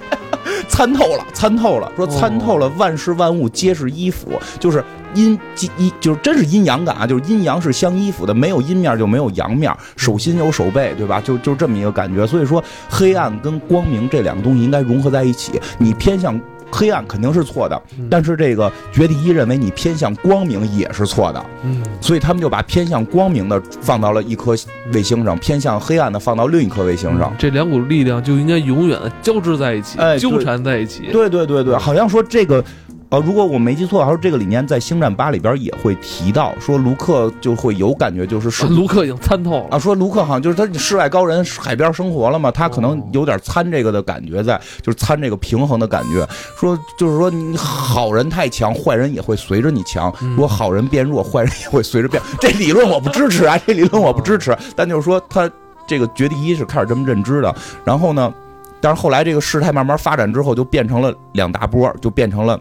[0.72, 5.38] 参透了，参透了，说参透了，万事万物皆是衣服，就是阴
[5.78, 11.22] 阴，就是真是阴阳感啊，就是阴阳是相依附的，没有阴面就没有阳面，手心有手背，对吧？
[11.22, 12.26] 就就这么一个感觉。
[12.26, 16.40] 所以说，黑暗跟光明这两个东西应该融合在一起，你偏向。
[16.72, 24.56] 黑暗肯定是错的，但是这个绝地一认为你偏向光明也是错的，嗯，所以他们就把偏向光明的放到了一颗
[24.94, 31.10] 卫星上，偏向黑暗的放到另一颗卫星上，这两股力量就应该永远交织在一起，纠缠在一起。
[31.12, 32.64] 对对对对，好像说这个。
[33.12, 39.78] 呃，如果我没记错，还是这个理念在《星战八》里边也会提到，说卢克就会有感觉，就是是 卢克已经参透了啊。
[39.78, 46.26] 说卢克好像就是他世外高人，海边生活了嘛，他可能有点参这个的感觉在，就是参这个平衡的感觉。
[46.58, 52.24] 说就是说，你好人太强，坏人也会随着你强；如果好人变弱，坏人也会随着变。
[52.40, 54.58] 这理论我不支持啊，这理论我不支持。
[54.74, 55.52] 但就是说，他
[55.86, 57.54] 这个绝地一是开始这么认知的。
[57.84, 58.34] 然后呢，
[58.80, 62.58] 但是后来这个事态慢慢发展之后，就变成了两大波，就变成了。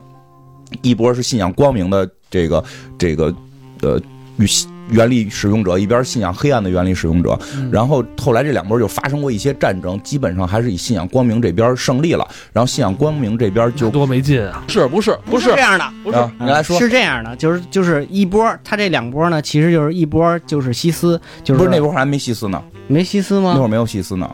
[0.82, 2.64] 一波是信仰光明的这个
[2.98, 3.34] 这个
[3.82, 4.00] 呃
[4.36, 4.46] 与
[4.90, 7.38] 原力使用者，一边信仰黑暗的原力使用者。
[7.70, 12.26] 然后后来这两波就发生过一些战争，基本上还是以信仰光明这边胜利了。
[12.52, 14.64] 然后信仰光明这边就多没劲啊！
[14.66, 15.84] 是不是不是这样的？
[16.02, 22.60] 不是你来说是这样的，就是就是一波，他这两波呢，其实就是一波就是西斯，就是不是那波还没西斯呢？
[22.88, 23.52] 没西斯吗？
[23.54, 24.28] 那会儿没有西斯呢。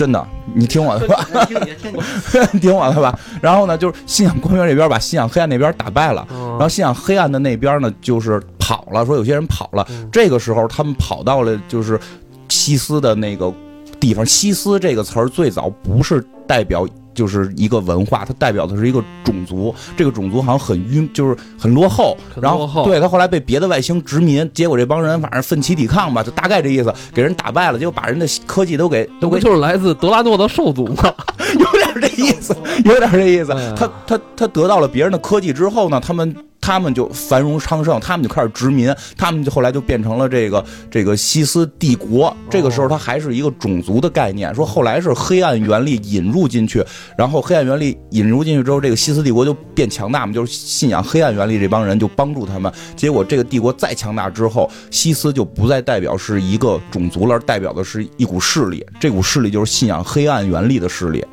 [0.00, 1.26] 真的，你听我的吧，
[2.58, 3.18] 听我的吧。
[3.42, 9.04] 然后呢，就是信仰光明这边把信仰黑暗那边打败了，然后信仰黑暗的那边呢，就是跑了。
[9.04, 12.00] 说有些人跑了，这个时候他们跑到了就是
[12.48, 13.52] 西斯的那个
[14.00, 14.24] 地方。
[14.24, 16.88] 西斯这个词儿最早不是代表。
[17.20, 19.74] 就是一个文化，它代表的是一个种族。
[19.94, 22.16] 这个种族好像很晕，就是很落后。
[22.40, 31.14] 然后，对他后来被别的外星殖民，结果这帮人反正奋起抵抗吧，就大概这意思，给人打败了，结果把人的科技都给都给，就是来自德拉诺的兽族嘛，
[31.60, 32.56] 有点这意思，
[32.86, 33.52] 有点这意思。
[33.76, 36.34] 他他他得到了别人的科技之后呢，他们。
[36.60, 42.36] 他们就繁荣昌盛，他们就开始殖民，他们就后来就变成了这个这个西斯帝国。
[42.50, 44.54] 这个时候，它还是一个种族的概念。
[44.54, 46.84] 说后来是黑暗原力引入进去，
[47.16, 52.72] 然后黑暗原力引入进去之后，这个西斯帝国就变强大嘛，就是信仰黑暗原力这帮人就帮助他们。
[52.94, 58.84] 结果这个帝国再强大之后，西斯就不再代表是一个种族了，而代表的是一股势力。
[59.00, 61.24] 这股势力就是信仰黑暗原力的势力。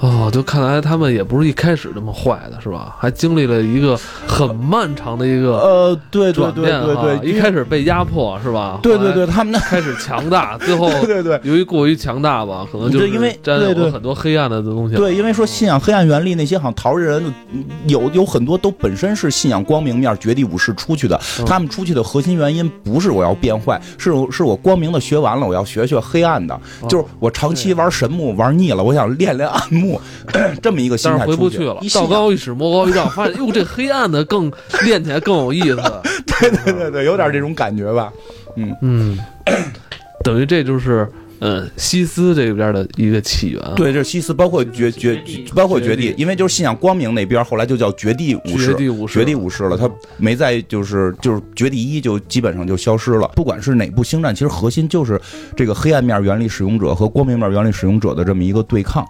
[0.00, 2.96] 哦，就看来他们也不是一开始这么坏的，是吧？
[2.98, 8.80] 还经历了一个很漫长的一个呃，对对对对对，一开始被压迫，是吧？
[8.82, 14.96] 对对对，他们开始强大，最后 对对，由于过于强大吧，可能就因为沾有了很多黑暗的东西。
[14.96, 17.22] 对，因为说信仰黑暗原力那些好像桃人，
[17.86, 26.58] 有有很多都本身是信仰光明面绝地武士出去的，他们出去的核心原因不是我要变坏，是是我光明的学完了，我要学学黑暗的，
[26.88, 29.89] 就是我长期玩神木玩腻了，我想练练暗木。
[30.62, 34.52] 这么一个心态回不去了，道高一尺，魔高一丈，发现哟，这黑暗的更
[34.84, 35.76] 练起来更有意思。
[36.26, 38.12] 对对对对，有点这种感觉吧。
[38.56, 39.18] 嗯嗯，
[40.22, 41.08] 等于这就是。
[41.40, 45.18] 嗯，西斯这边的一个起源，对，这是西斯，包括绝绝，
[45.54, 49.76] 包括绝地，因为就是信仰光明那边，后来就叫绝地武士，绝地武士，绝地武士了。
[49.76, 53.26] 他没在，就是就是绝地一就基本上就消失了。
[53.34, 55.18] 不管是哪部星战，其实核心就是
[55.56, 59.02] 这个黑暗面原力使用者和光明面原力使用者的这么一个对抗。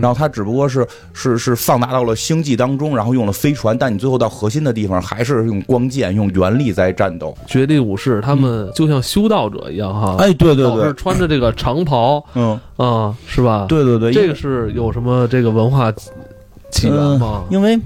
[0.00, 7.32] 然后他只不过是是是放大到了星际当中，然后用了飞船，但你最后到核心的地方还是用光剑、用原力在战斗。
[7.46, 11.75] 绝地武士他们就像修道者一样，哈，哎，对对对，穿着这个长。
[11.76, 13.66] 长袍，嗯啊，是吧？
[13.68, 15.92] 对对对，这个是有什么这个文化
[16.70, 17.44] 起源吗？
[17.50, 17.78] 因为。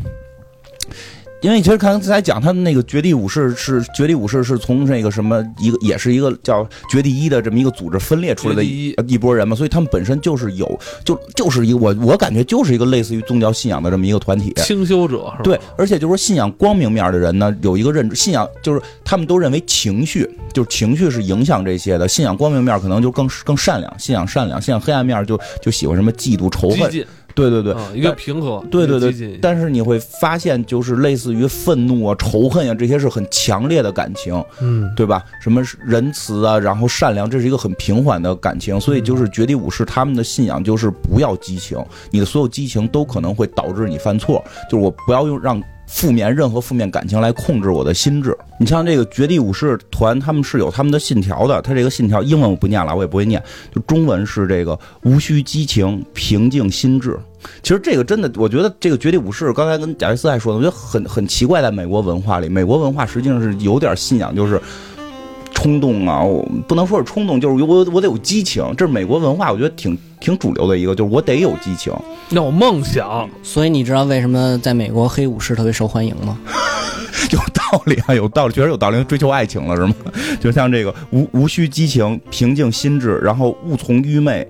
[1.42, 14.52] 因为其实刚才讲他们那个绝地武士是绝地武士是从那个什么一个也是一个叫绝地一的这么一个组织分裂出来的一一波人嘛，所以他们本身就是有就就是一个我我感觉就是一个类似于宗教信仰的这么一个团体。
[14.56, 27.06] 清修者对，而且就是说信仰光明面的人呢，有一个认知，信仰就是他们都认为情绪就是情绪是影响这些的，信仰光明面可能就更更善良，信仰善良，信仰黑暗面就就喜欢什么嫉妒仇恨。
[27.34, 29.38] 对对对，一个平和，对对对。
[29.40, 35.24] 但是你会发现，就是类似于愤怒啊、仇恨啊，这些是很强烈的感情，嗯，对吧？
[35.42, 38.80] 什么仁慈啊，然后善良，这是一个很平缓的感情。
[38.80, 41.78] 所以就是绝地武士他们的信仰就是不要激情，
[42.10, 44.44] 你的所有激情都可能会导致你犯错。
[44.70, 45.62] 就是我不要用让。
[45.90, 48.34] 负面任何负面感情来控制我的心智。
[48.60, 51.60] 你像这个绝地武士团，他们是有他们的信条的。
[51.60, 53.42] 他这个信条英文我不念了，我也不会念，
[53.74, 57.18] 就中文是这个无需激情，平静心智。
[57.62, 64.60] 其实这个真的，我觉得这个绝地武士，刚才跟贾维斯还说的，我觉得很很奇怪，在美国文化里，美国文化实际上是有点信仰，就是。
[65.60, 71.92] 冲动啊，我不能说是冲动，就是我我得有激情，这是美国文化，我觉得挺挺主流的一个，就是我得有激情，
[72.30, 73.28] 有梦想。
[73.42, 76.38] 所以你知道为什么在美国黑武士特别受欢迎吗？
[77.30, 79.94] 有道理啊，有道理，确实有道理，追求爱情了是吗？
[80.40, 84.48] 就像这个无无需激情，平静心智，然后勿从愚昧，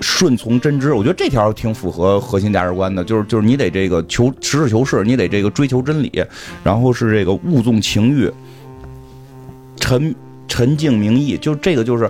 [0.00, 0.94] 顺从真知。
[0.94, 6.24] 我觉得这条挺符合核心价值观的，就是就是你得这个求实事求是，你得这个追求真理，
[6.62, 8.30] 然后是这个勿纵情欲。
[9.90, 10.14] 沉
[10.46, 12.08] 沉静明义，就这个就是，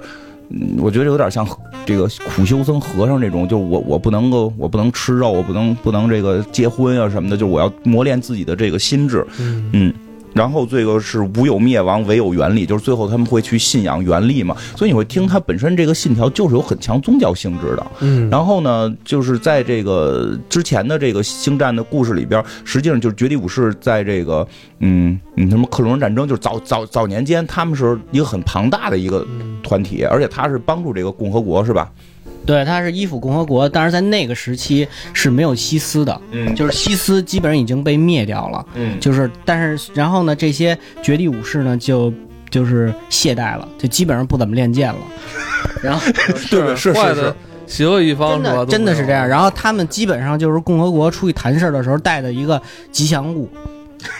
[0.77, 1.49] 我觉得有点像
[1.87, 9.27] 这个苦修僧和尚这种，就我我不能够，我不能吃肉，我不能不能这个结婚啊什么的，就我要磨练自己的这个心智，
[9.73, 9.95] 嗯。
[10.35, 14.57] 然后这个是无有灭亡，唯有原力，就是最后他们会去信仰原力嘛。
[14.77, 17.87] 所以你会听他本身这个信条就是有很强宗教性质的。
[18.01, 18.29] 嗯。
[18.31, 24.47] 然后呢，就是在这个之前的这个星战的故事里边，实际上就是绝地武士在这个
[24.79, 29.27] 嗯嗯什么克隆人战争，就是早早早年间他们是一个很庞大的一个
[29.63, 31.91] 团体，而且他是帮助这个共和国是吧？
[32.47, 42.13] 对，它是依附共和国，但是在那个时期是没有西斯的，嗯，就是西斯基本上已经被灭掉了，嗯，就是但是然后呢，这些绝地武士呢就
[42.51, 44.99] 就是懈怠了，就基本上不怎么练剑了，
[45.83, 46.01] 然后
[46.51, 47.35] 对是是是。
[47.67, 53.49] 邪恶一方真的真的是这样，然后他们基本上就是共和国出去谈事儿的时候带的一个吉祥物。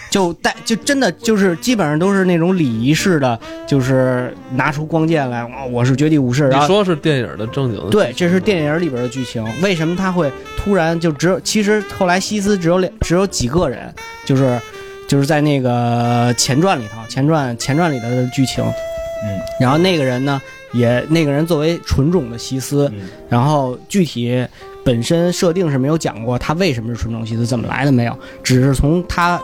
[0.09, 6.49] 就带就真的就是基本上都是那种礼仪式的，就是拿出光剑来，我是绝地武士。
[6.49, 7.89] 你说是电影的正经的？
[7.89, 9.43] 对，这是电影里边的剧情。
[9.61, 11.39] 为什么他会突然就只有？
[11.39, 13.93] 其实后来西斯只有两，只有几个人，
[14.25, 14.59] 就是
[15.07, 18.63] 就是在那个前传里头，前传前传里的剧情。
[18.63, 19.39] 嗯。
[19.59, 20.41] 然后那个人呢，
[20.73, 22.91] 也那个人作为纯种的西斯，
[23.29, 24.45] 然后具体
[24.83, 29.41] 本身设定是没有讲过他为什么是纯种西斯，怎么来的没有，只是从他。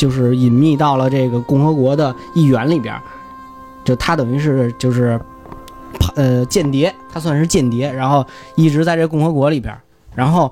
[0.00, 2.98] 就是隐秘到了这个共和国的议员里边，
[3.84, 5.20] 就他等于是就是，
[6.16, 9.76] 呃，间谍，他算是间谍，然后一直在这共和国里边，
[10.14, 10.50] 然后，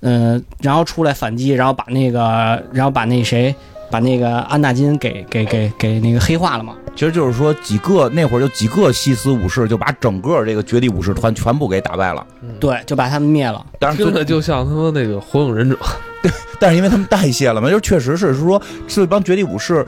[0.00, 3.54] 呃，然后出来反击，然后把那个，然后把那谁，
[3.90, 6.74] 把那个安纳金给给给给那个黑化了嘛。
[6.96, 12.26] 其实就是说几个那会儿就几个西斯武士就把整个这个绝地武士团全部给打败了，
[12.58, 13.64] 对，就把他们灭了。
[13.78, 15.78] 但是真的就像他们那个火影忍者。
[16.22, 19.82] 对，但是因为他们代谢了嘛，就确实是说，是一帮绝地武士，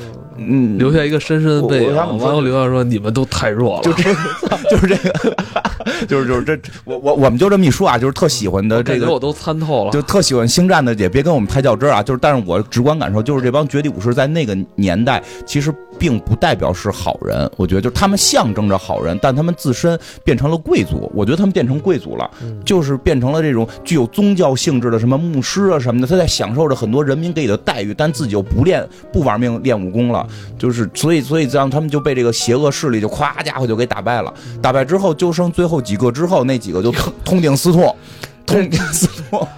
[0.49, 1.95] 嗯，留下一个深深的背影。
[1.95, 4.15] 完后留下说你们都太弱了，就这，
[4.71, 5.37] 就是这个，
[6.07, 12.03] 就是就是这，我我我们就这么一说啊，就是特喜欢的这个，我都参透了，就特喜欢星战的也别跟我们太较真啊。
[12.03, 15.73] 就是，但是我直观感受就是这帮绝地武士在那个年代其实。
[15.99, 21.09] 并不代表是好人，我觉得就是他们象征着好人，但他们自身变成了贵族。
[21.15, 22.29] 我觉得他们变成贵族了，
[22.65, 30.27] 就是变成了这种具有宗教性质的什么牧师啊什么的，他在享受着很多人民给予的待遇，但自己又不练不玩命练武功了，
[30.59, 34.33] 就是所以所以这样他们就被这个邪恶势力就咵家伙就给打败了。
[34.61, 36.93] 打败之后就剩最后几个，之后那几个就
[37.25, 37.97] 痛定思痛，
[38.47, 39.47] 痛定思痛。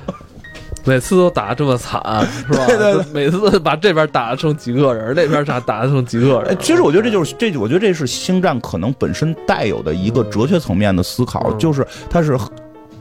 [0.87, 1.99] 每次都打这么惨，
[2.47, 2.67] 是吧？
[2.69, 6.55] 对对，每次把这边打成几个人，那边打打成几个人。
[6.61, 12.39] 其实我觉得这就是这，我觉得这是星战可能本身带有的一个哲学层面的思考，就是它是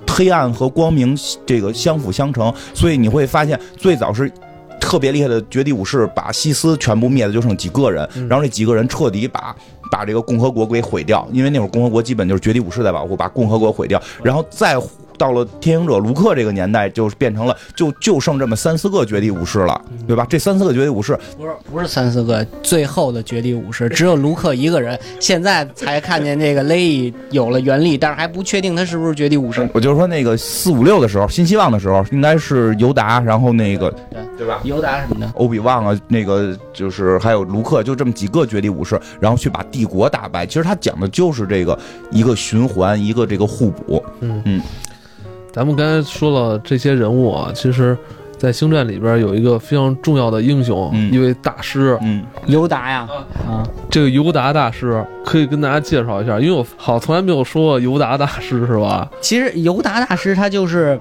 [0.07, 1.13] 黑暗和光明
[1.45, 2.53] 这个相辅相成。
[2.73, 4.31] 所以你会发现，最早是
[4.83, 9.55] 特别厉害的绝地武士把西斯全部灭了就剩几个人，然后这几个人彻底把
[9.89, 14.77] 把这个共和国给毁掉，因为那会儿共和国基本就是绝地武士在保护，把共和国毁掉，然后再。
[15.17, 20.25] 到了天行者卢克这个年代，就变成了就就剩这么三四个绝地武士了，对吧？
[20.29, 24.99] 这三四个绝地武士不是不是三四个，最后的绝地武士只有卢克一个人。
[25.19, 29.67] 现在才看见这个雷伊有了原力，但是还不确定他是不是绝地武士。
[29.73, 33.89] 我就是说那个四五六的时候，新希望的时候，应该是尤达，然后那个
[34.35, 34.59] 对对吧？
[34.63, 40.45] 尤达什么的，欧比旺啊，那个就是还有卢克，就这么几个绝地武士，然后去把帝国打败。
[40.45, 41.77] 其实他讲的就是这个
[42.11, 44.03] 一个循环，一个这个互补。
[44.19, 44.61] 嗯嗯。
[45.53, 47.95] 咱们刚才说了这些人物啊，其实，
[48.39, 53.07] 在星战里边有一个非常重要的英雄，一位大师，嗯，尤达呀，
[53.47, 59.07] 啊，这个尤达大师可以跟大家介绍一下，因为我好从来没有说过尤达大师，是吧？
[59.21, 60.99] 其实尤达大师他就是，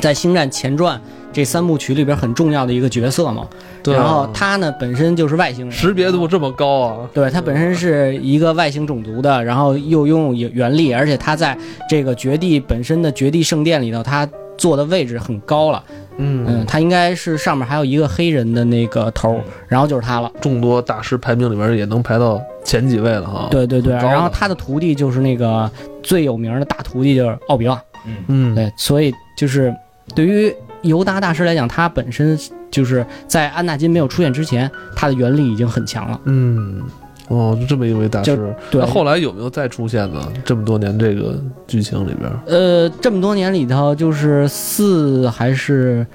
[0.00, 0.98] 在《星战前传》
[1.32, 3.46] 这三部曲里边很重要的一个角色嘛。
[3.82, 3.94] 对。
[3.94, 7.08] 然后他呢本身就是外星人，识别度这么高啊？
[7.12, 11.56] 对他本身是一个外星种族的，然后又拥有原力，而且他在
[11.88, 15.82] 这个绝地本身的绝地圣殿里头，他坐的位置很高了。
[16.20, 20.28] 嗯嗯，他应该是上面还有一个黑人的那个头，然后就是他了。
[20.40, 23.46] 众多大师排名里边也能排到前几位了哈。
[23.52, 25.70] 对对对，然后他的徒弟就是那个
[26.02, 27.80] 最有名的大徒弟就是奥比旺。
[28.04, 29.72] 嗯嗯，对，所以就是
[30.12, 30.52] 对于
[30.82, 32.38] 尤达大师来讲，他本身
[32.70, 36.20] 就是在安纳金没有出现之前，他的原力已经很强了。
[36.24, 36.82] 嗯。
[37.28, 40.32] 哦，就这么一位大师，那后来有没有再出现呢？
[40.46, 46.06] 这么多年这个剧情里边，呃，这么多年里头，就是四还是，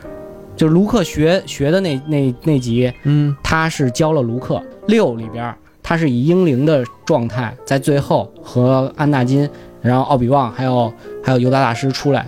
[0.55, 4.59] 就是卢克学学的那那那集，嗯，他是教了卢克。
[4.87, 5.53] 六里边，
[5.83, 9.47] 他是以英灵的状态，在最后和安纳金，
[9.83, 10.91] 然后奥比旺还有
[11.21, 12.25] 还有尤达大师出来，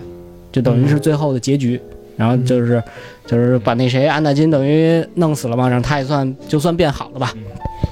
[0.52, 1.80] 就等于是最后的结局。
[2.16, 2.82] 然后就是，
[3.26, 7.32] 就是把那谁安纳金等于弄死了嘛，然后他也算就算变好了吧。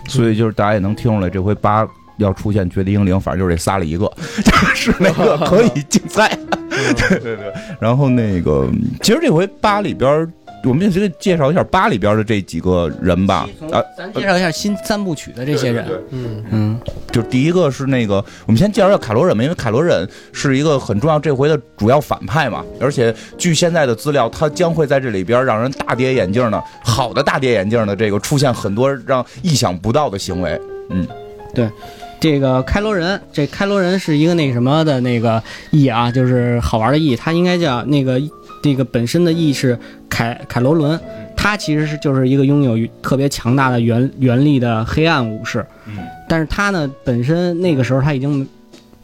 [0.09, 1.87] 所以就是大家也能听出来，这回八
[2.19, 4.07] 要出现绝地英灵，反正就是这仨里一个，
[4.45, 6.37] 就是那个可以竞赛。
[6.69, 7.53] 对对对。
[7.81, 8.69] 然后那个，
[9.01, 10.27] 其实这回八里边，
[10.65, 13.49] 我们先介绍一下八里边的这几个人吧。
[13.71, 15.87] 啊，咱介绍一下新三部曲的这些人。
[16.11, 16.81] 嗯嗯。
[17.13, 22.65] 就第一个是那个，我们先介绍一下凯罗人吧，因为凯罗人是一个很重要，这回的主要反派嘛。
[22.81, 30.61] 而且据现在的资料，他将会在这里边让人大跌眼镜的，好的大跌眼镜的这个出现很多让意想不到的行为。
[30.91, 31.07] 嗯，
[31.55, 31.71] 对，
[32.19, 38.21] 这个开罗人，这开罗人是一个那什么的那个意啊，就是好玩的意，他应该叫那个
[38.65, 40.99] 这个本身的意是凯凯罗伦。
[41.37, 48.49] 他其实是就是一个拥有特别强大的原原力的黑暗武士，嗯，但是他呢本身那个时候他已经，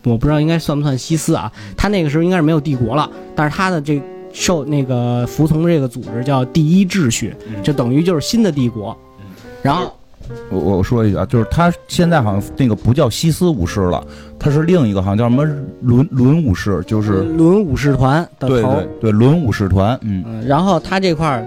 [0.05, 1.53] 我不知道应该算不算西斯啊？
[1.77, 4.01] 他那个时候应该是没有帝国了，但是他的这
[4.33, 8.97] 受那个服从这个组织叫第一秩序，就等于就是新的帝国。
[9.63, 9.95] 然后
[10.51, 14.05] 我我说一句啊，就是他现在好像那个不叫西斯武士了，
[14.39, 15.45] 他是另一个好像叫什么
[15.83, 21.47] 伦伦武士，就是伦武士团的头，对对对，伦武士团，嗯，然后他这块儿。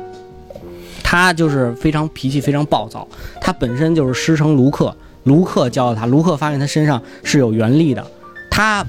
[1.05, 3.07] 他就是非常脾气非常暴躁，
[3.39, 8.03] 他本身就是师承卢克，卢克教了他，卢克发现他身上是有原力的。
[8.49, 8.83] 他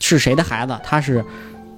[0.00, 0.76] 是谁的孩子？
[0.82, 1.24] 他是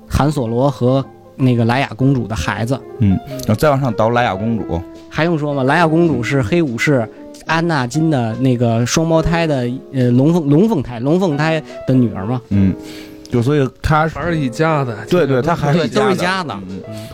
[0.08, 1.04] 韩索罗和
[1.36, 2.80] 那个莱雅公主的孩子。
[3.00, 3.18] 嗯，
[3.58, 5.64] 再往上倒莱雅公主，还用说吗？
[5.64, 7.06] 莱雅公主是黑武士
[7.50, 12.40] 安纳金的那个双胞胎的呃龙凤龙凤胎龙凤胎的女儿嘛。
[12.50, 12.74] 嗯。
[13.30, 16.50] 就所以他还是一家子，对对，他还是都是一家子，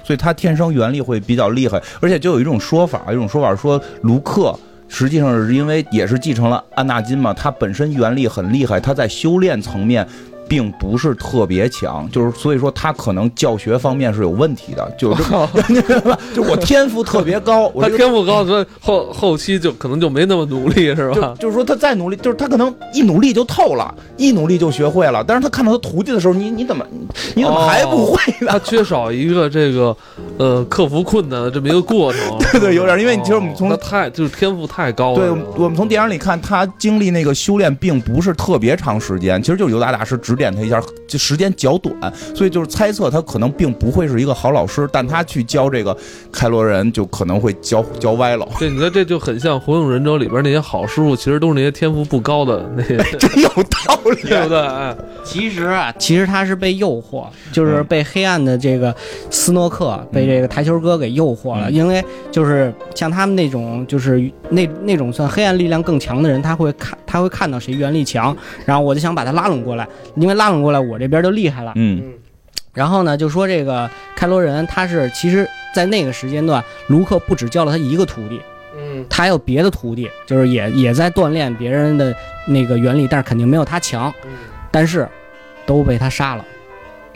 [0.03, 4.59] 所以他天生原力会比较厉害，而且就有一种说法，一种说法说卢克
[4.89, 10.09] 实际上是因为也是继承了安纳金嘛，他本身原力很厉害，他在修炼层面。
[10.49, 15.23] 并不是特别强，就是所以说他可能教学方面是有问题的，就是
[16.35, 21.35] 就我天赋特别高， 他天赋高，所以后后期就可能就没那么努力，是吧？
[21.41, 25.25] 就是说他再努力，就是他可能一努力就透了，一努力就学会了。
[25.27, 26.87] 但是他看到他徒弟的时候，你你怎么
[27.35, 28.53] 你怎么还不会呢？
[28.53, 29.97] 他缺少一个这个
[30.39, 32.21] 呃克服困难的这么一个过程。
[32.53, 35.17] 对对，有点，因为其实我们从他太就是天赋太高了。
[35.17, 40.36] 对，我们从电影里看他经历那个修炼并不是特别长时间，其实就是尤达大师指。
[40.37, 45.97] 点他一下，就时间较短，所以就是猜测他可能并不会是一个好老师，但他去教这个
[46.31, 48.47] 开罗人，就可能会教教歪了。
[48.61, 52.97] 对，你说这就很像《火影忍者》里边那些好师傅，其实都是那些天赋不高的那些。
[53.19, 54.97] 真有道理，对不对？
[55.25, 58.95] 其实啊，其实他是被诱惑，就是被黑暗的这个
[59.31, 61.71] 斯诺克，被这个台球哥给诱惑了。
[61.71, 69.87] 因为就是像他们那种，就是那那种算黑暗力量更强的人，他会看，他会看到谁原力强，然后我就想把他拉拢过来。
[70.27, 71.73] 因为拉拢过来，我这边就厉害了。
[71.77, 72.03] 嗯，
[72.75, 78.41] 然后呢，就说这个开罗人，他是其实，在那个时间段，卢克不只教了他一个徒弟，
[78.77, 82.13] 嗯，他还有别的徒弟，就是也也在锻炼别人的
[82.45, 84.13] 那个原理，但是肯定没有他强。
[84.25, 84.31] 嗯，
[84.73, 85.09] 但是
[85.65, 86.45] 都被他杀了。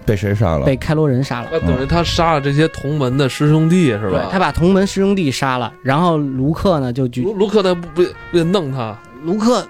[0.06, 0.64] 被谁杀了？
[0.64, 1.48] 被开罗人杀了。
[1.50, 4.28] 那等于他杀了这些同门的师兄弟，是吧？
[4.30, 8.96] 他把同门师兄弟杀了，然后卢克呢就卢卢克他不不不得弄他？
[9.24, 9.66] 卢克。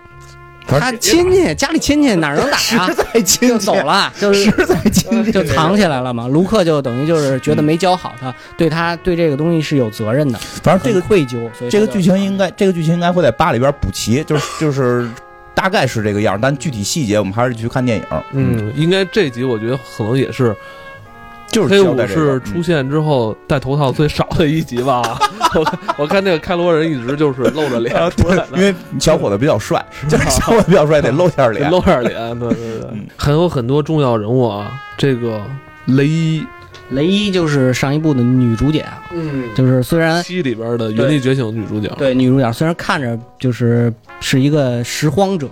[0.79, 2.87] 他亲戚家里亲戚哪能打啊？
[2.87, 6.29] 实在亲就走了，就是实在亲戚就藏起来了嘛。
[6.29, 10.39] 卢克就等于就是觉得没教好他，对他对这个东西是有责任的。
[10.63, 15.09] 反正这个愧疚，所以这个剧情应该这个剧情应该会在八里边补齐，就是就是
[15.55, 18.05] 大概是这个样，但具体细节我们还是去看电影。
[18.33, 20.55] 嗯，应该这集我觉得可能也是。
[21.51, 25.03] 就是黑武士出现之后戴头套最少的一集吧，
[25.55, 35.43] 我看我看那个开罗人一直就是露着脸出来的，因为小伙子比较帅， 小伙子比较帅得露下脸，露下脸，对对对，还有很多重要人物啊，这个
[35.87, 36.45] 雷伊。
[36.91, 45.49] 雷伊就是上一部的女主角，嗯，就是虽然七里边的《原力觉醒》女主角，对女主角虽然看着就是是一个拾荒者，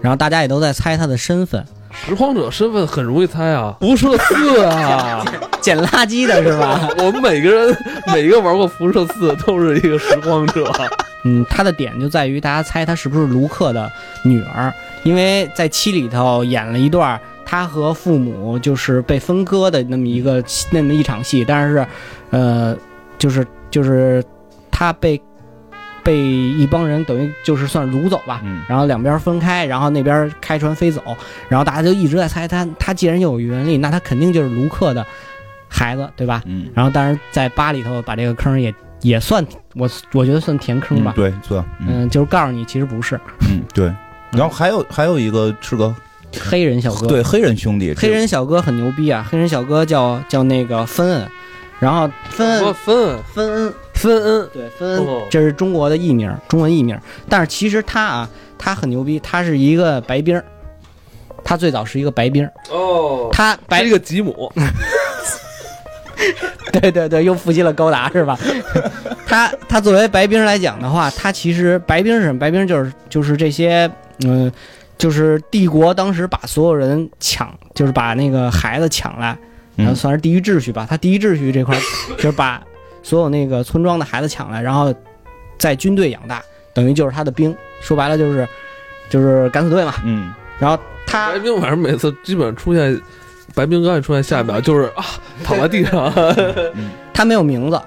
[0.00, 1.64] 然后大家也都在猜她的身份。
[1.94, 5.24] 拾荒者身份很容易猜啊，辐射四啊，
[5.60, 6.88] 捡垃圾的是吧？
[6.98, 7.76] 我们每个人
[8.06, 10.70] 每个玩过辐射四都是一个拾荒者。
[11.24, 13.90] 嗯，他的点就在于大家猜他是不是卢克的
[14.24, 14.72] 女儿，
[15.02, 21.86] 因为在七里头演了一段他和父母就是被分割的那么一个那么一场戏，但是，
[22.30, 22.76] 呃，
[23.18, 24.22] 就是就是
[24.70, 25.20] 他被。
[26.04, 31.02] 被一帮人等于就是算掳走吧，然后两边分开，然后那边开船飞走，
[31.48, 35.04] 然后大家就一直在猜他，他既然有原力，那他肯定就是卢克的
[35.68, 36.42] 孩子，对吧？
[36.46, 36.68] 嗯。
[36.74, 39.44] 然后当然在八里头把这个坑也也算
[39.74, 41.14] 我我觉得算填坑吧。
[41.16, 41.64] 对，算。
[41.80, 43.18] 嗯，就是告诉你其实不是。
[43.48, 43.92] 嗯，对。
[44.32, 45.94] 然后还有还有一个是个
[46.40, 49.24] 黑人小哥，对，黑人兄弟，黑人小哥很牛逼啊！
[49.30, 51.28] 黑人小哥叫叫那个芬恩，
[51.80, 53.74] 然后分恩分恩芬恩。
[53.94, 56.98] 芬恩对分恩，这是中国的艺名，中文艺名。
[57.28, 60.42] 但是其实他啊，他很牛逼，他是一个白兵
[61.42, 64.52] 他最早是一个白兵哦，他白一个吉姆。
[66.72, 68.38] 对对对，又复习了高达是吧？
[69.26, 72.38] 他他作为白兵来讲的话，他其实白兵是什么？
[72.38, 73.90] 白兵就是就是这些
[74.26, 74.52] 嗯，
[74.98, 79.38] 就是帝国当时把所有人抢，就是把那个孩子抢来，
[79.76, 80.86] 然后算是第一秩序吧。
[80.88, 81.78] 他第一秩序这块
[82.16, 82.62] 就是把。
[83.02, 84.90] 所有那个村庄的孩子抢来，然后
[85.58, 87.54] 在军队养大，等于就是他的兵。
[87.82, 88.48] 说白了就是，
[89.10, 89.92] 就是敢死队嘛。
[90.06, 90.32] 嗯。
[90.58, 92.98] 然后他白冰反正每次基本上出现，
[93.54, 95.04] 白冰刚一出现，下一秒就是啊，
[95.44, 96.10] 躺在地上。
[97.12, 97.78] 他没有名字。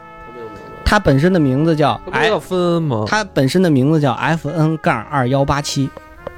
[0.85, 1.99] 他本身的名字叫。
[2.11, 3.03] 他叫芬恩吗？
[3.07, 5.89] 他本身的名字叫 F N 杠二幺八七。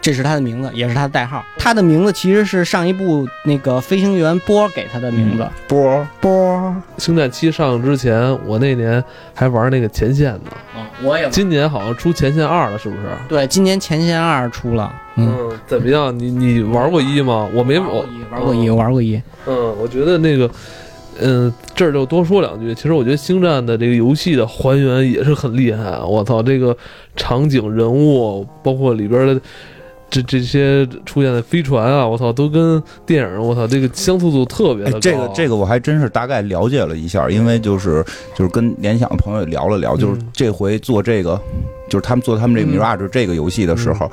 [0.01, 1.43] 这是他的名字，也是他的代号。
[1.57, 5.45] 他的名字其实是上一部那个飞行员波给他的名字。
[5.67, 10.51] 波波，星战七上之前，我那年还玩那个前线呢。
[10.73, 11.29] 啊，我也。
[11.29, 13.01] 今年好像出前线二了，是不是？
[13.27, 14.93] 对，今年前线二出了。
[15.15, 16.17] 嗯，怎么样？
[16.17, 17.49] 你你玩过一吗？
[17.53, 19.21] 我没玩过一，玩过一，玩过一。
[19.47, 20.49] 嗯，我觉得那个，
[21.19, 22.73] 嗯，这儿就多说两句。
[22.73, 25.99] 其实我觉得星战的这个游戏的还原也是很厉害。
[25.99, 26.75] 我操，这个
[27.17, 29.41] 场景、人物，包括里边的。
[30.09, 34.99] 这这些出现的飞船啊，我操，都跟电影，我操，这个相似度特别的高。
[34.99, 38.03] 这个这个我还真是大概了解了一下，因为就是
[38.35, 41.39] 就是跟联想的朋友聊了聊，就是这回做这个，
[41.89, 44.11] 就是他们做他们这个 Mirage 这个游戏的时候，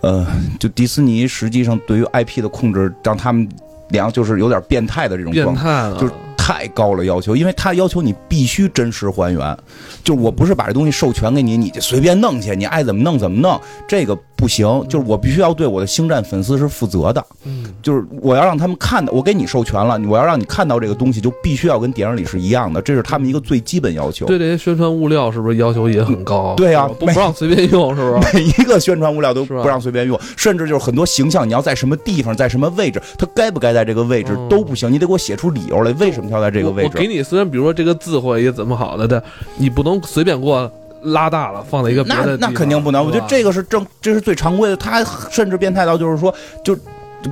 [0.00, 0.26] 呃，
[0.58, 3.48] 就迪士尼实际上对于 IP 的控制，让他们
[3.90, 6.12] 两就是有点变态的这种状态，就是。
[6.38, 9.58] 太高了要求，因为他要求你必须真实还原，
[10.02, 24.24] 就是我不是把这东西授权给你，你就随便弄去，你爱怎么弄怎么弄，这个不行，就是我必须要对我的星战粉丝是负责的，嗯，就是我要让他们看到，我给你授权了，我要让你看到这个东西，就必须要跟电影里是一样的，这是他们一个最基本要求。
[24.26, 26.54] 对这些宣传物料是不是要求也很高？
[26.56, 28.32] 对呀，不让随便用，是不是？
[28.38, 36.90] 每一个宣传物料都不让随便用，甚至就是很多形象，你要在什么地方，在什么位置，它该不该在这个位置都不行，你得给我写出理由来，为什么要在这个位置？
[36.94, 37.22] 我给你。
[37.22, 39.22] 虽然比如说这个字或者一个怎么好的但，
[39.56, 40.70] 你不能随便给我
[41.02, 43.04] 拉大了放在一个别的那那肯定不能。
[43.04, 44.76] 我觉得这个是正，这是最常规的。
[44.76, 46.74] 他甚至变态到就是说，就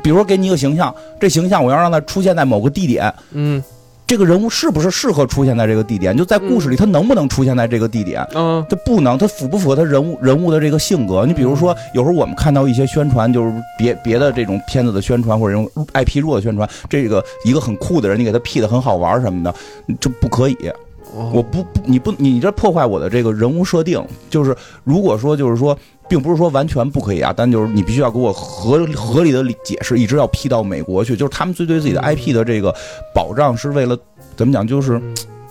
[0.03, 3.63] 比如说给你一个形象，这形象我要让它出现在某个地点，嗯。
[4.07, 6.17] 这个人物是不是适合出现在这个地点？
[6.17, 8.25] 就在故事里，他能不能出现在这个地点？
[8.35, 11.27] 嗯，他不能，他符不符合他人物人物的这个性格？
[11.27, 19.53] 你比如说，有时候我们看到一些宣传，就是别别的这种片子的宣传或者用 IP 弱的宣传，这个一个很酷的人，你给他 P 的很好玩什么的，
[20.01, 20.57] 这不可以。
[21.13, 24.01] 我不不，你不你这破坏我的这个人物设定。
[24.31, 24.55] 就是
[24.85, 25.77] 如果说就是说。
[26.09, 31.17] 并不是说完全不可以啊，但就是你必须要给我合合理的解释，一直要批到美国去。
[31.17, 32.75] 就是他们最对自己的 IP 的这个
[33.15, 33.97] 保障是为了
[34.37, 34.67] 怎么讲？
[34.67, 35.01] 就是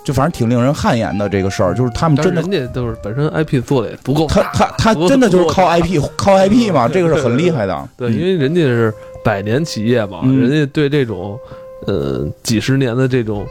[0.03, 1.73] 就反正挺令人汗颜的这个事儿。
[1.73, 7.89] 就是他们真的，人家都是本身 IP 做的也不够，他他他真的就是靠 IP 靠 IP 嘛，这个是很厉害的。
[7.97, 8.93] 对，因为人家是
[9.23, 11.37] 百年企业嘛，人家对这种
[11.87, 13.45] 呃几十年的这种。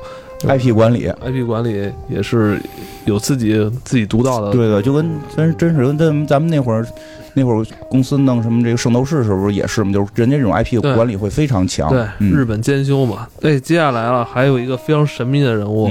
[0.47, 2.61] IP 管理，IP 管理也是
[3.05, 4.51] 有自己自己独到的。
[4.51, 6.87] 对的，就跟真真是跟咱咱们那会儿
[7.35, 9.93] 那会儿公司弄什么这个圣斗士，是不是也是嘛？
[9.93, 11.89] 就是人家这种 IP 管理会非常强。
[11.91, 13.27] 对，日本兼修嘛。
[13.41, 15.91] 对，接下来了，还有一个非常神秘的人物，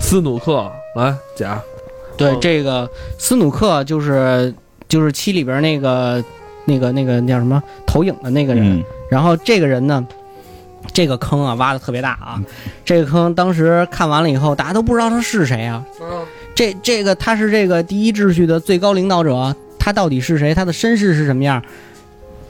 [0.00, 0.70] 斯努克。
[0.96, 1.60] 来，甲。
[2.16, 2.88] 对，这个
[3.18, 4.52] 斯努克就是
[4.88, 6.22] 就是七里边那个
[6.64, 8.82] 那个那个叫什么投影的那个人。
[9.10, 10.06] 然后这个人呢？
[10.92, 12.42] 这个坑啊，挖的特别大啊！
[12.84, 15.84] 这个坑当时看完了以后，大家都不知道他是谁啊。
[16.54, 20.54] 这这个他是这个第一秩序的最高领导者，他到底是谁？
[20.54, 21.62] 他的身世是什么样？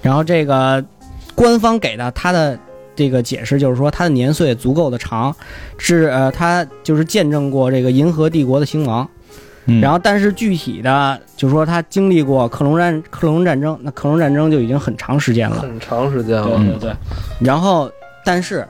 [0.02, 0.84] 然后这个
[1.34, 2.58] 官方给的他的
[2.96, 5.34] 这个解释就是说，他的年岁足够的长，
[5.78, 9.08] 是呃，他就是见证过这个银河帝国的兴亡。
[9.80, 16.56] 然后，但是具体的，就是说他经历过克隆战克隆战争，那克隆战争就已经很长时间了，很长时间了。
[16.56, 16.96] 对对对。
[17.38, 17.88] 然后，
[18.30, 18.64] 但是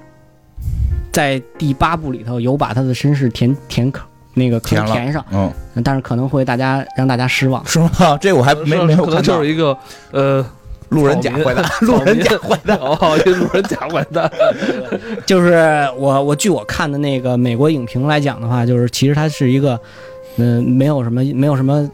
[1.12, 4.02] 在第八部里头有把他的身世填填坑
[4.32, 5.52] 那个填填上，嗯，
[5.84, 7.90] 但是可能会大家让大家失望，是吗？
[8.18, 9.76] 这我还没没有看到，就是一个
[10.12, 10.44] 呃。
[10.88, 12.96] 路人甲坏蛋，路人甲坏蛋，哦，
[13.26, 14.28] 路人甲坏蛋，
[15.26, 15.54] 就是
[15.96, 19.78] 我我据我看的那个美国影评来讲的话，就是其实它是一个，
[20.38, 21.86] 嗯，没有什么没有什么。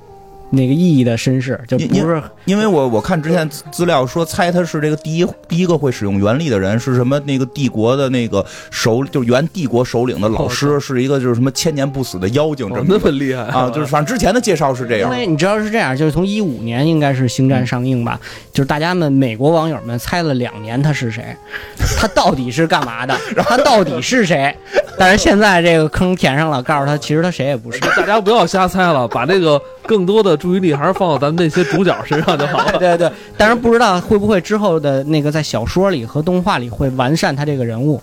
[0.50, 7.18] 那个意义的身世就不是，因为我我看之前资料说猜他是这个第一第一个会使用原力的人是什么？
[7.26, 13.68] 那个帝国的那个首就是原帝国首领的老师是一个就是什么千年不死的妖精，这么那么厉害啊！
[13.70, 15.10] 就是反正之前的介绍是这样。
[15.10, 18.20] 因为你知道是这样，就是从一五年应该是星战上映吧，
[18.52, 21.24] 就是大家们美国网友们猜了两年他是谁，
[21.98, 23.18] 他到底是干嘛的？
[23.48, 24.54] 他到底是谁？
[24.98, 27.80] 但是现在这个坑填上了，告诉他其实他谁也不是。
[27.80, 30.35] 大家不要瞎猜了，把这个更多的。
[30.36, 32.78] 注意力还是放到咱们那些主角身上就好了。
[32.78, 38.00] 对 对，但是不知道会不会之后的那个在小说里和动画里会完善他这个人物。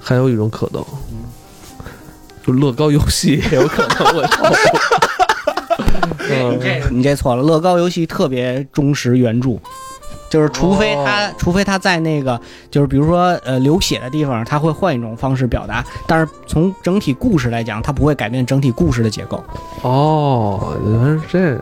[0.00, 0.82] 还有一种可能，
[2.46, 4.24] 就乐高游戏也有可能会。
[6.30, 9.58] 你这你这错了，乐高游戏特别忠实原著。
[10.30, 15.84] 就是，除非他，除非他在那个，就是比如说，呃，流血的地方，他会换一种方式表达。
[16.06, 19.42] 但是从整体故事来讲，他不会改变整体故事的结构。
[19.82, 21.60] 哦，原来是这样。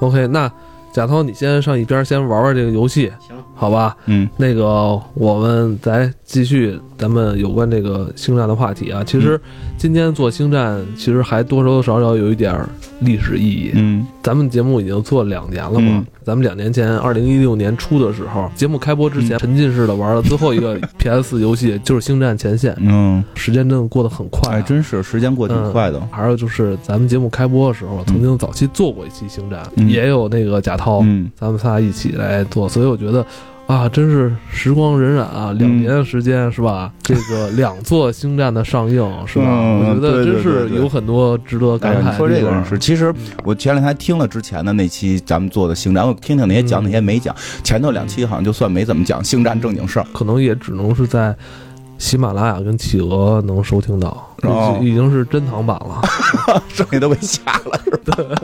[0.00, 0.50] OK，那。
[0.90, 3.94] 贾涛，你先上一边，先玩玩这个游戏，行，好吧？
[4.06, 9.04] 嗯，那个我们再继续咱们有关这个星战的话题啊。
[9.04, 9.38] 其实
[9.76, 12.58] 今天做星战，其实还多多少少有一点
[13.00, 13.70] 历史意义。
[13.74, 16.04] 嗯，咱们节目已经做两年了嘛。
[16.22, 22.74] 咱们两年前，二零一六年初的时候，节目开播之前，沉浸式的玩了最后一个 PS 游戏，就是《星战前线》。
[22.80, 25.98] 嗯，时间真的过得很快，哎，真是时间过得挺快的。
[26.10, 31.00] 还有就是咱们节目开播的时候，曾经早期做过一期星战，也有那个贾涛。
[31.04, 33.24] 嗯，咱们仨一起来做，所以我觉得，
[33.68, 36.90] 啊，真是时光荏苒啊，两年的时间是吧？
[37.04, 39.44] 这个两座星战的上映是吧？
[39.44, 42.16] 我觉得真是有很多值得感慨。
[42.16, 43.14] 说这个是，其实
[43.44, 47.36] 我前两天听了之前的那期咱们做的星战，我听听哪些讲，哪些没讲。
[47.62, 51.36] 前头两期好像就算没怎么讲星战正经事儿，可能也只能是在。
[51.98, 54.32] 喜马拉雅跟企鹅能收听到，
[54.80, 56.00] 已经是珍藏版了，
[56.72, 58.34] 剩下都被下了，是吧？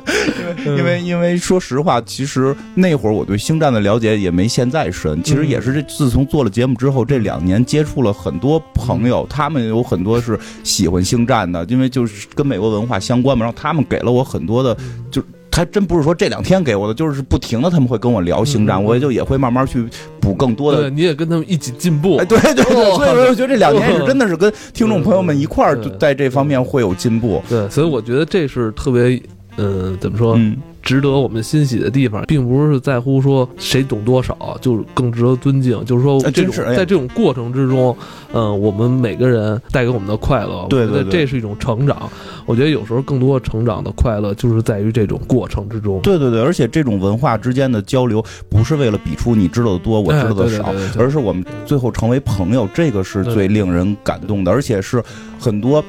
[0.67, 5.23] 因为因为因为说实话，其实那会儿我对星战的了解也没现在深。
[5.23, 13.45] 其实也是这自从做了节目之后，这两年接触了很多朋友，他们有很多是喜欢星战的，因为就是跟美国文化相关嘛。
[13.45, 14.77] 然后他们给了我很多的，
[15.11, 15.23] 就。
[15.55, 19.87] 还真不是说这两天给我的，就是不停的他们会跟我聊星战，我也就也会慢慢去
[20.21, 20.81] 补更多的。
[20.83, 22.17] 对，你也跟他们一起进步。
[22.17, 27.41] 哎，对对对， 所以我觉得这两天是真的是跟听众朋友们一块儿 在这方面会有进步。
[27.49, 29.23] 对，所以我觉得这是特别，
[29.57, 30.37] 呃，怎么说？
[30.85, 35.83] 值得我们欣喜的地方，并不是在乎说谁懂多少，就更值得尊敬。
[35.85, 37.97] 就是说，这种在这种过程之中，
[38.33, 42.11] 嗯，我们每个人带给我们的快乐，对对，这是一种成长。
[42.47, 46.01] 我觉得有时候更多成长的快乐，就是在于这种过程之中。
[46.03, 55.03] 对对对，而且这种文化之间的交流，不是为了比出你知道的多，我知道的少，而是我们最后成为朋友，这个是最令人感动的，而且是
[55.41, 55.83] 很多。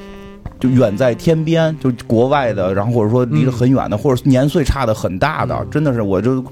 [0.58, 6.42] 就远在天边，就国外的，然后或者说离得很远的，或者年岁差的很大的，真的是我就，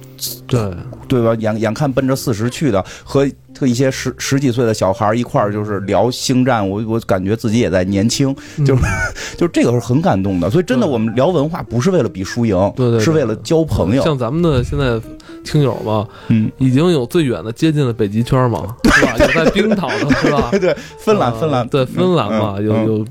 [0.47, 0.71] 对
[1.09, 1.35] 对吧？
[1.39, 3.27] 眼眼看奔着四十去的，和
[3.59, 8.35] 和一些十十几岁的小孩一块儿就是聊星战，我我感觉自己也在年轻，
[8.67, 8.83] 就是
[9.39, 10.51] 就这个是很感动的。
[10.51, 14.03] 所以真的，我们聊文化不是为了比输赢，对对，是为了交朋友。
[14.03, 15.01] 像咱们的现在
[15.45, 19.17] 听友吧，嗯，已经有最远的接近了北极圈嘛，是吧？
[19.21, 20.51] 有在冰岛的，是吧？
[20.61, 23.07] 对，芬兰，芬兰，对，芬兰嘛，有有。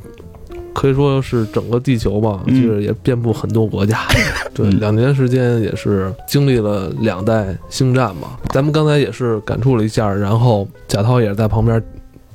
[0.73, 3.99] 可以说是整个地球吧，就是也遍布很多国家。
[4.53, 8.37] 对，两年时间也是经历了两代星战嘛。
[8.49, 11.81] 咱们刚才也是感触了一下，然后贾涛也是在旁边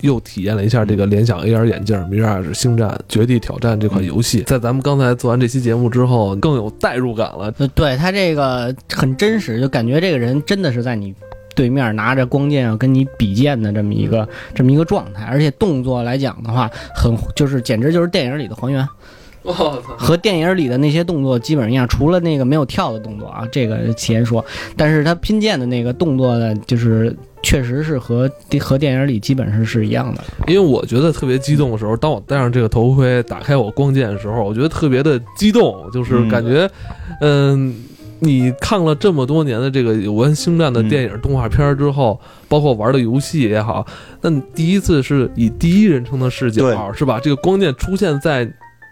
[0.01, 4.43] 又体验了一下这个联想 AR 眼镜《Mirage 星战：绝地挑战》这款游戏。
[4.43, 7.51] 在咱们刚才做完这期节目之后，更有代入感了。
[7.75, 11.13] 对他这个很真实，就感觉这个人真的是在你。
[11.59, 18.87] 对面拿着光剑要跟你比剑的这么一个这么一个状态，而且动作来讲的话，很就是简直就是电影里的还原，
[19.43, 24.45] 和电影里的那些动作基本上一样，除了那个没有跳的动作啊，这个先说，
[24.77, 28.31] 但是他拼剑的那个动作呢，就是确实是和
[28.61, 30.23] 和电影里基本上是一样的。
[30.47, 36.71] 因为我觉得特别激动的时候，当我戴上这个头盔，打开我光剑的时候，我觉得特别的激动，就是感觉，
[37.21, 37.75] 嗯。
[38.21, 43.87] 你看了这么多年的这个有关星战的电影、动画片之后，包括玩的游戏也好，
[44.21, 47.21] 那你第一次是以第一人称的视角，是吧？
[47.21, 48.51] 这个光剑出现在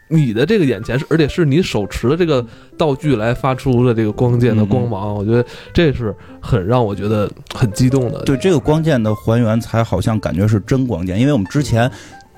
[0.08, 2.46] 你的这个眼前，是而且是你手持的这个
[2.78, 8.20] 道具来发出的这个光剑的光芒，我觉得这是很让我觉得很激动的。
[8.20, 11.90] 对这个光剑的还原，才好像感觉是真光剑，因为我们之前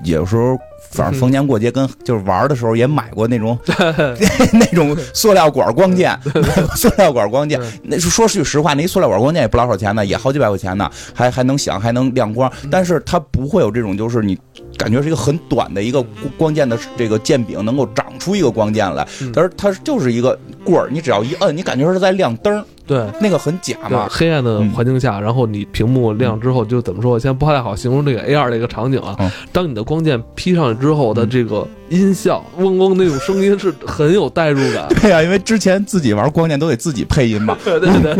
[0.03, 0.57] 有时候。
[0.91, 3.57] 反正逢年过节跟就是玩的时候也买过那种
[4.53, 6.17] 那种塑料管光剑，
[6.75, 7.59] 塑料管光剑。
[7.83, 12.51] 那说句实话，那一塑料管光剑也不老少钱呢，也好几百块钱呢，还还能响，还能亮光。
[12.71, 14.37] 但是它不会有这种，就是你
[14.79, 16.01] 感觉是一个很短的一个
[16.37, 22.63] 光剑的这个剑柄能够长出一个光剑来，但是它就是一个棍儿，你只要一摁，你感觉是在亮灯。
[22.87, 24.07] 对，那个很假嘛。
[24.09, 27.19] 黑暗的环境下，然后你屏幕亮之后，就怎么说？
[27.19, 29.15] 现在不太好形容这个 A R 这个场景啊。
[29.51, 34.87] 当你的光剑劈上去之后的这个音效，嗡嗡那种声音是很有代入感。
[34.99, 37.55] 对啊，因为之前自己玩光剑都得自己配音嘛。
[37.63, 38.15] 对 对对。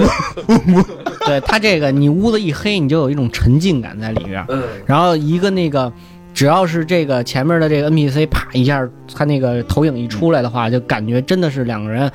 [1.25, 4.45] 对他 这个，你屋子一黑，你就有一种沉浸感在里面。
[4.49, 4.61] 嗯。
[4.85, 5.91] 然后一个那个，
[6.39, 12.09] 只要是这个前面的这个 N P C 啪一下，他那个投影一出来的话，就感觉真的是两个人。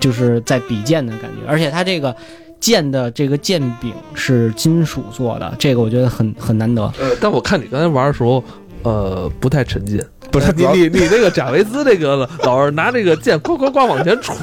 [0.00, 2.14] 就是在比剑的感觉，而且他这个
[2.60, 6.84] 剑的这个剑柄是金属做的，这个我觉得很很难得。
[7.00, 8.44] 呃，但我看你刚才玩的时候，
[8.84, 10.00] 呃，不太沉浸。
[10.30, 14.34] 不是你你你那个贾维斯那个老是拿这个剑呱呱呱往前杵。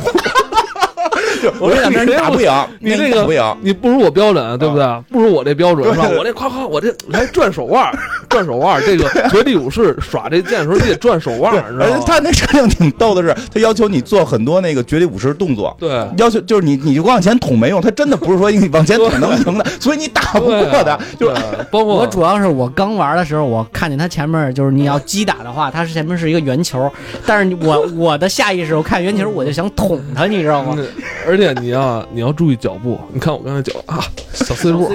[1.59, 5.03] 我这两边你打不赢，你这个不赢，你不如我标准，对不对？
[5.09, 6.09] 不如我这标准是吧？
[6.17, 7.91] 我这夸夸，我这来转手腕，
[8.29, 8.81] 转手腕。
[8.85, 12.03] 这个绝地武士耍这剑的时候，你得转手腕，知道吗？
[12.05, 15.75] 他那设定挺逗的是，他要求你做很多那个绝地武士动作。
[15.79, 20.97] 对，要求就是你，你就往前捅没用，他真的不是说你往前捅能赢的， 所以你打不过他。
[21.19, 21.31] 就
[21.71, 26.91] 包括我主要是我刚玩的时候，我看见他前面就是你要击打的话，他是前面是一个圆球，
[27.25, 30.77] 但是我我的下意识我看圆球我就想捅他，你知道吗？
[31.27, 34.03] 而且你要你要注意脚步，你看我刚才脚啊，
[34.33, 34.91] 小碎步，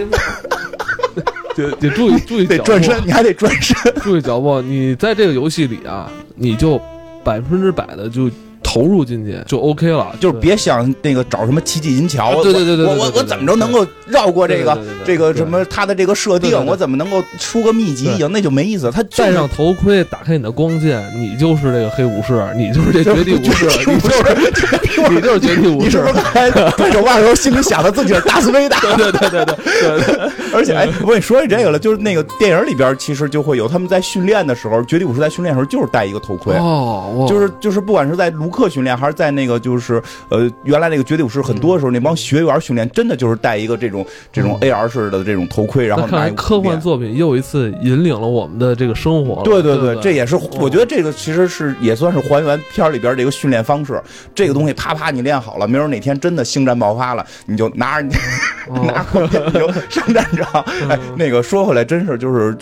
[1.55, 4.61] 得得注意注意得转身，你还得转身，注意脚步。
[4.63, 6.81] 你在这个游戏里啊，你就
[7.23, 8.31] 百分之百的就。
[8.67, 12.43] 投入进去就 OK 了，就是别想那个找什么奇迹银桥。
[12.43, 16.67] 对对对对，我我我怎么着能够绕过这个这个什么他的这个设定？
[16.67, 18.29] 我怎么能够出个秘籍赢？
[18.33, 18.91] 那就没意思。
[18.91, 25.87] 他戴上头盔，打开你的光剑，你就是这个黑武士，你就是这绝地武士，你就是你就是绝地武士。
[25.87, 28.81] 你是不是开开手腕的时候心里想的自己是大斯维达？
[28.81, 30.31] 对对对对对。
[30.53, 38.67] 而且哎，我跟你说起这个了，就是那个电影里边其实就会有他们在训练的时候，绝地武士在训练的时候就是戴一个头盔哦，就是就是不管是在卢克。
[38.67, 49.41] 训练还是在那个就是呃原来那个绝地武士很多时候那帮学员训练真的就是戴一个这种这种 AR 式的这种头盔，然后看科幻作品又一次引领了我们的这个生活。
[49.45, 54.03] 对对对，这也是我觉得这个其实是也算是还原片里边这个训练方式。
[54.35, 58.09] 这个东西啪啪你练好了，没准哪天真的星战爆发了，你就拿着
[58.69, 60.61] 拿着你就上战场。
[60.89, 62.57] 哎，那个说回来真是就是。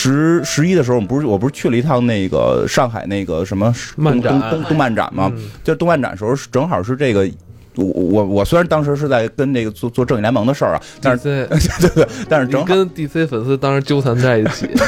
[0.00, 5.30] 十十一的时候，我们不是我不是去了一趟那个上海那个什么漫展动动漫展吗？
[5.62, 7.28] 就动漫展时候正好是这个，
[7.76, 11.22] 我我我虽然当时是在跟那个做做正义联盟的事儿啊，但是
[11.80, 14.68] 对对，但是正好跟 DC 粉丝当时纠缠在一起。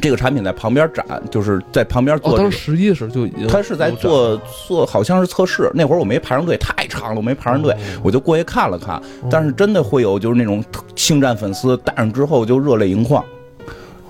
[0.00, 2.36] 这个产品在旁边展，就是在旁边做。
[2.36, 5.70] 当时十一的时候就已经他是在做做，好像是测试。
[5.72, 9.00] 那会儿我没排上队，太长了，我没排上队，我就过去看了看。
[9.30, 10.62] 但是真的会有就是那种
[10.94, 13.24] 星战粉丝戴上之后就热泪盈眶。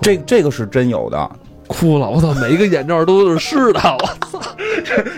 [0.05, 1.31] 这这个是真有的，
[1.65, 2.07] 哭了！
[2.07, 3.79] 我操，每一个眼罩都是湿的！
[3.99, 4.39] 我操，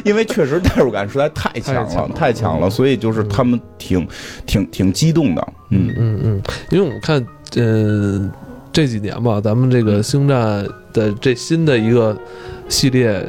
[0.05, 4.07] 因为确实代入感实在太强了，太强了，所以就是他们挺
[4.45, 5.45] 挺挺激动的。
[5.71, 7.21] 嗯嗯嗯，因为我们看，
[7.57, 8.31] 呃，
[8.71, 12.17] 这几年吧，咱们这个星战的这新的一个
[12.69, 13.21] 系列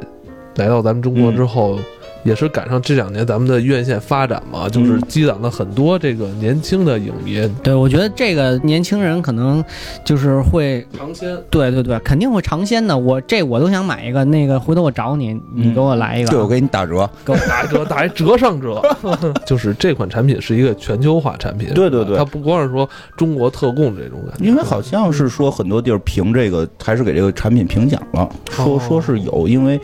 [0.54, 1.76] 来到咱们中国之后。
[2.24, 7.40] 也是赶上这两年咱们的院线发展嘛，就是积攒了很多这个年轻的影迷。
[7.62, 9.64] 对，我觉得这个年轻人可能
[10.04, 11.36] 就是会尝鲜。
[11.50, 12.96] 对对对，肯定会尝鲜的。
[12.96, 16.30] 我这我都想买一个，那个回头我找你，你给我来一个。
[16.30, 18.82] 对，我给你打折，给我打折，打一折上折。
[19.46, 21.72] 就是这款产品是一个全球化产品。
[21.74, 29.80] 对对对，它不光是说中国特供这种感觉，因为好像是说很多地儿评这个还是给这个产品评奖了，说说是有，因为。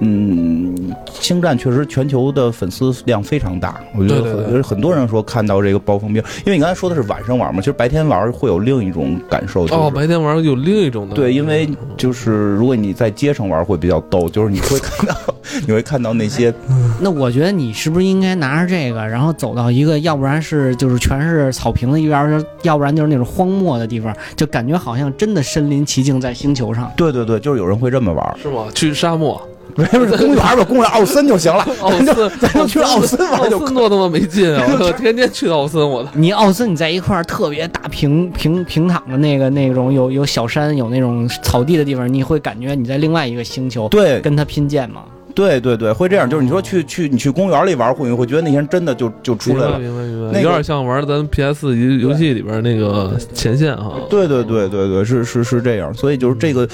[0.00, 9.64] 嗯，星战确实全球的粉丝量非常大，我觉得很很多人说看到这个暴风兵，因为你刚才说的是晚上玩嘛，其实白天玩会有另一种感受。
[9.66, 11.14] 哦，白天玩有另一种的。
[11.16, 15.16] 对，因为就是如果你在街上玩会比较逗，就是你会看到
[15.66, 16.54] 你会看到那些。
[17.00, 26.88] 那我觉得你是不是应该拿着这个，然后走到一个要不然是就是全是草坪的一边，要不然就是那种荒漠的地方，就感觉好像真的身临其境在星球上。
[26.96, 28.66] 对对对，就是有人会这么玩，是吗？
[28.72, 29.40] 去沙漠。
[29.78, 31.64] 没事， 公园吧，公园奥森就行了。
[31.80, 32.06] 奥森，
[32.40, 33.58] 咱就去奥森玩就。
[33.58, 34.64] 奥森多他妈没劲啊！
[34.80, 36.04] 我天天去奥森，我。
[36.14, 45.02] 你奥森，你在一块特别大平平平躺的那个那种有有小山有那种草地的地方，你会感觉你在另外一个星球，对，跟他拼剑吗？
[45.34, 46.28] 对对对，会这样。
[46.28, 50.40] 就是你说去去你去公园里玩，会会觉得那些人真的就就出来了，明白明白。
[50.40, 53.92] 有点像玩咱 PS 游游戏里边那个前线哈。
[54.10, 55.94] 对对对对对，是是是这样。
[55.94, 56.68] 所以就是这个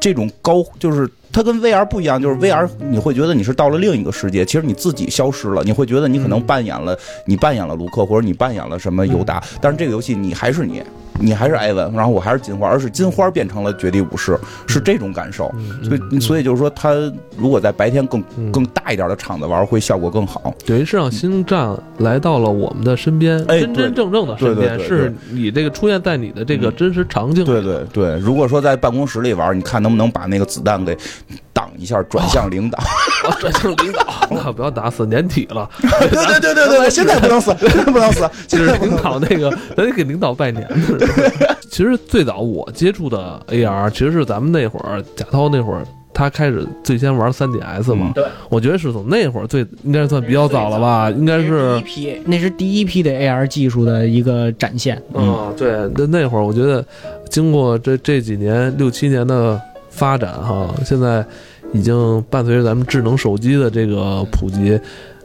[0.00, 10.82] 这种高，就是它跟 VR 不一样，就是 VR 你会觉得你是到了另一个世界，其实你自己消失了，你会觉得你可能扮演了你扮演了卢克，或者你扮演了什么尤达，但是这个游戏你还是你。
[11.20, 15.52] 你还是艾文，然后我还是金花，而是金花变成了绝地武士，是这种感受。
[15.82, 16.94] 所以，所以就是说，他
[17.36, 20.54] 如果在白天更更大一点的场子玩，会效果更好。
[20.66, 27.44] 等于是让星战来到了我们的身边，真真正正的身边，是你这个出现在你的这个真实场景。
[27.44, 30.96] 对对对，如果说在办公室里玩，你看能不能把那个子弹给
[31.60, 32.78] 挡一下，转向领导，
[33.38, 35.68] 转向领导，那不要打死，年底了。
[35.82, 37.52] 对对对对对，现在不能死，
[37.92, 40.66] 不能死，就是领导那个，咱得给领导拜年。
[41.70, 45.84] 其实最早我接触的 AR，其实是咱们那会儿贾涛那会儿，
[46.14, 48.12] 他开始最先玩 3DS 嘛。
[48.14, 55.00] 对，我觉得是从那会儿最应该算比较早了吧，应该是第一批，那是第一批的 AR 技术的一个展现。
[55.12, 56.82] 嗯，对，那那会儿我觉得，
[57.28, 61.24] 经过这这几年六七年的发展哈，现在
[61.72, 64.78] 已经伴随着咱们智能手机的这个普及。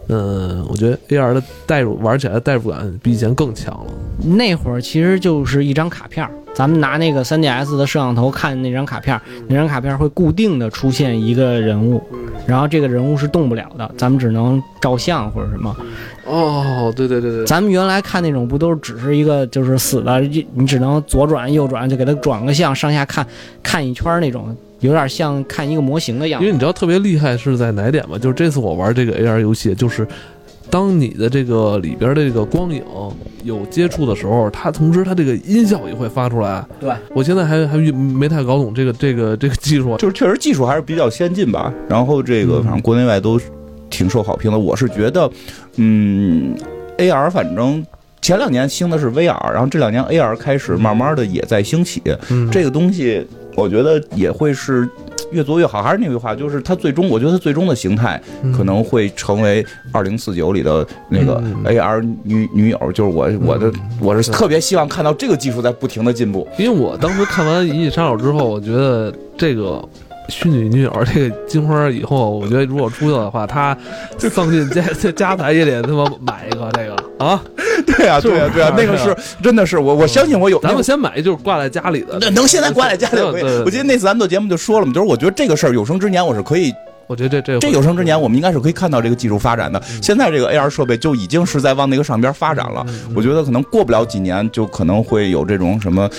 [0.07, 3.91] 嗯，我觉得 AR 的代入玩起来代入感比以前更强了。
[4.23, 11.99] 那会儿其实就是一张卡片，咱们拿那个 3DS 的摄像头看那张卡片，那张卡片会固定的出现一个人物，
[12.45, 15.75] 然后这个人物是动不了的，咱们只能照相或者什么。
[16.27, 20.19] 哦，对对对对，咱们原来看那种不都是只是一个就是死的，
[20.53, 23.25] 你只能左转右转就给它转个向，上下看
[23.63, 24.55] 看一圈那种。
[24.82, 28.17] 有点像看一个模型的样子，因为你知道特别厉害是在哪点吗？
[28.17, 30.05] 就是这次我玩这个 AR 游戏，就是
[30.69, 32.84] 当你的这个里边的这个光影
[33.43, 36.65] 有接触的时候，它同时它这个音效也会发出来。
[36.80, 41.73] 对，我现在还还没太搞懂这个这个这个技术，就是确实技术还是比较先进吧。
[41.88, 43.39] 然后这个反正国内外都
[43.89, 44.59] 挺受好评的。
[44.59, 45.30] 我是觉得，
[45.78, 46.55] 嗯
[46.97, 47.86] ，AR 反正
[48.21, 52.01] 前两年兴的是 VR，然后这两年 AR 开始慢慢的也在兴起。
[52.30, 53.26] 嗯，这个东西。
[53.56, 54.88] 我觉得也会是
[55.32, 58.22] 越做越好，还是那句话，就是它最终，我觉得它最终的形态
[58.56, 69.84] 可能会成为二零四九里的那个 AR 女女友，就是我我的我是特别希望看到这个技术在不停的进步，因为我当时看完《银翼杀手》之后，我觉得这个。
[70.28, 73.78] 虚拟女友这个金花以后，我觉得如果出去的话，他
[74.32, 77.41] 放进家家财也得他妈买一个这个 啊！
[77.86, 80.59] 对啊，对啊，对啊，那个是真的是我我相信我有。
[80.59, 83.21] 咱们先买就是挂在家里的，那能现在挂在家里？
[83.63, 86.73] 我记得那次咱们做节目就说了嘛，就是我觉得这个事儿有生之年我是可以，
[87.07, 89.82] 我觉得这这这有生之年我们应该是可以看到这个技术发展的。
[90.01, 96.09] 现在这个 AR 设备就已经是在往那个上边发展了，我觉得可能过不了几年就可能会有这种什么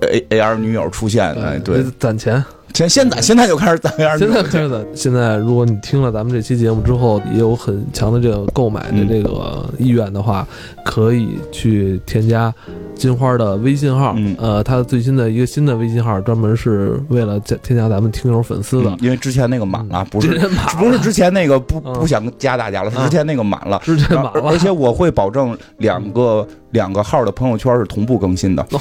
[0.00, 1.30] A AR 女友出现。
[1.34, 2.42] 哎，对，攒钱。
[2.74, 4.84] 现现在现在就开始攒样现在开始攒。
[4.92, 10.44] 现在如果你听了咱们这期节目之后，也有很强的这个购买的这个意愿的话，
[10.84, 12.52] 可以去添加
[12.96, 14.16] 金花的微信号。
[14.38, 18.96] 呃，他最新的一个新的微信号，专门是为了加添加咱们听友粉丝的。
[19.00, 20.36] 因为之前那个满了，不是
[20.76, 23.80] 不是之前那个不不想加大家了，是之前那个满了。
[23.84, 28.66] 之前满了，而且我会保证两个两个号的朋友圈是同步更新的。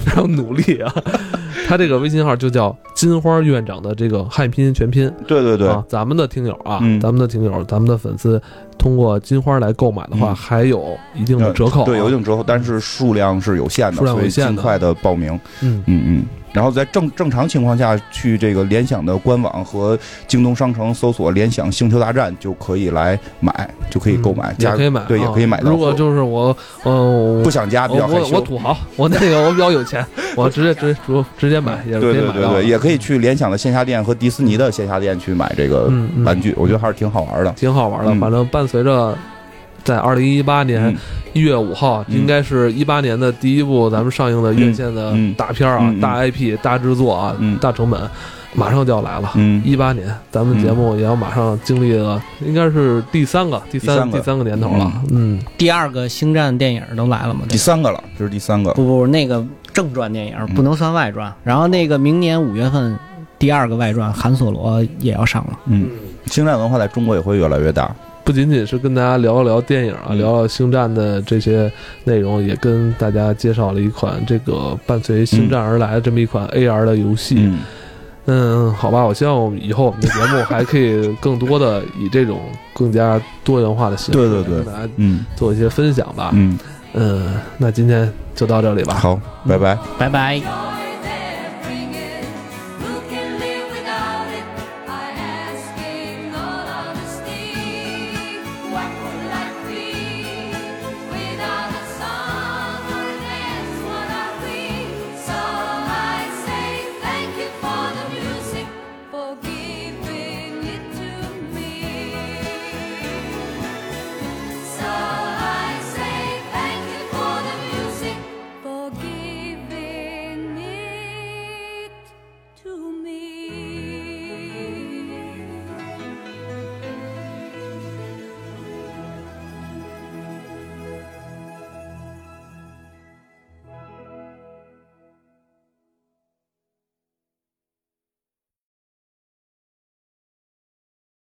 [0.00, 0.94] 非常努力啊！
[1.68, 5.10] 他这个微信号就叫金花院长的这个汉拼音全拼。
[5.26, 8.40] 对对对，咱们的听友啊，咱们的听友，咱们的粉丝，
[8.78, 11.84] 通过金花来购买的话，还有一定的折扣。
[11.84, 15.38] 对，有一定折扣，但是数量是有限的，数量有限，尽快的报名。
[15.62, 16.24] 嗯嗯嗯。
[16.52, 25.70] 然后在正正常情况下去这个联想的官网和京东商城搜索“联想星球大战”就可以来买，就可以购买，也可以买，对，也可以买到。
[25.70, 30.04] 如果就是我，呃，不想加，比较我我土豪，我那个我比较有钱，
[30.36, 35.90] 我直接直直直接买，也可以买对对对，也可以去联想的线下店和迪士尼的线下店去买这个
[36.24, 38.14] 玩具，我觉得还是挺好玩的，挺好玩的。
[38.20, 39.16] 反正伴随着。
[39.84, 40.96] 在二零一八年
[41.32, 48.00] 一月五号，应该是一八年的第一部咱们上映的院线的大片啊，大 IP、大制作啊，大成本，
[48.54, 49.32] 马上就要来了。
[49.64, 54.92] 一八年，咱们节目也要马上经历了，应该是第三个、第三、第三个年头了。
[55.10, 57.42] 嗯，第二个星战电影都来了吗？
[57.48, 58.72] 第三个了，这是第三个。
[58.72, 61.32] 不不，那个正传电影不能算外传。
[61.44, 62.98] 然后那个明年五月份，
[63.38, 65.58] 第二个外传《韩索罗》也要上了。
[65.66, 65.88] 嗯，
[66.26, 67.94] 星战文化在中国也会越来越大。
[68.24, 71.70] 不仅仅是跟大家聊一聊电影啊，聊聊星战的这些
[72.04, 77.52] 内容，也跟大家介绍了一款这个伴随星战而来的这么一款 AR 的游戏。
[78.26, 82.40] 嗯，好吧，我希望我们以后我们的节目还可以更多的以这种
[82.72, 86.30] 更加多元化的形式，对对对，跟大家嗯做一些分享吧。
[86.34, 86.58] 嗯
[86.92, 88.94] 嗯，那今天就到这里吧。
[88.94, 90.79] 好，拜拜，拜拜。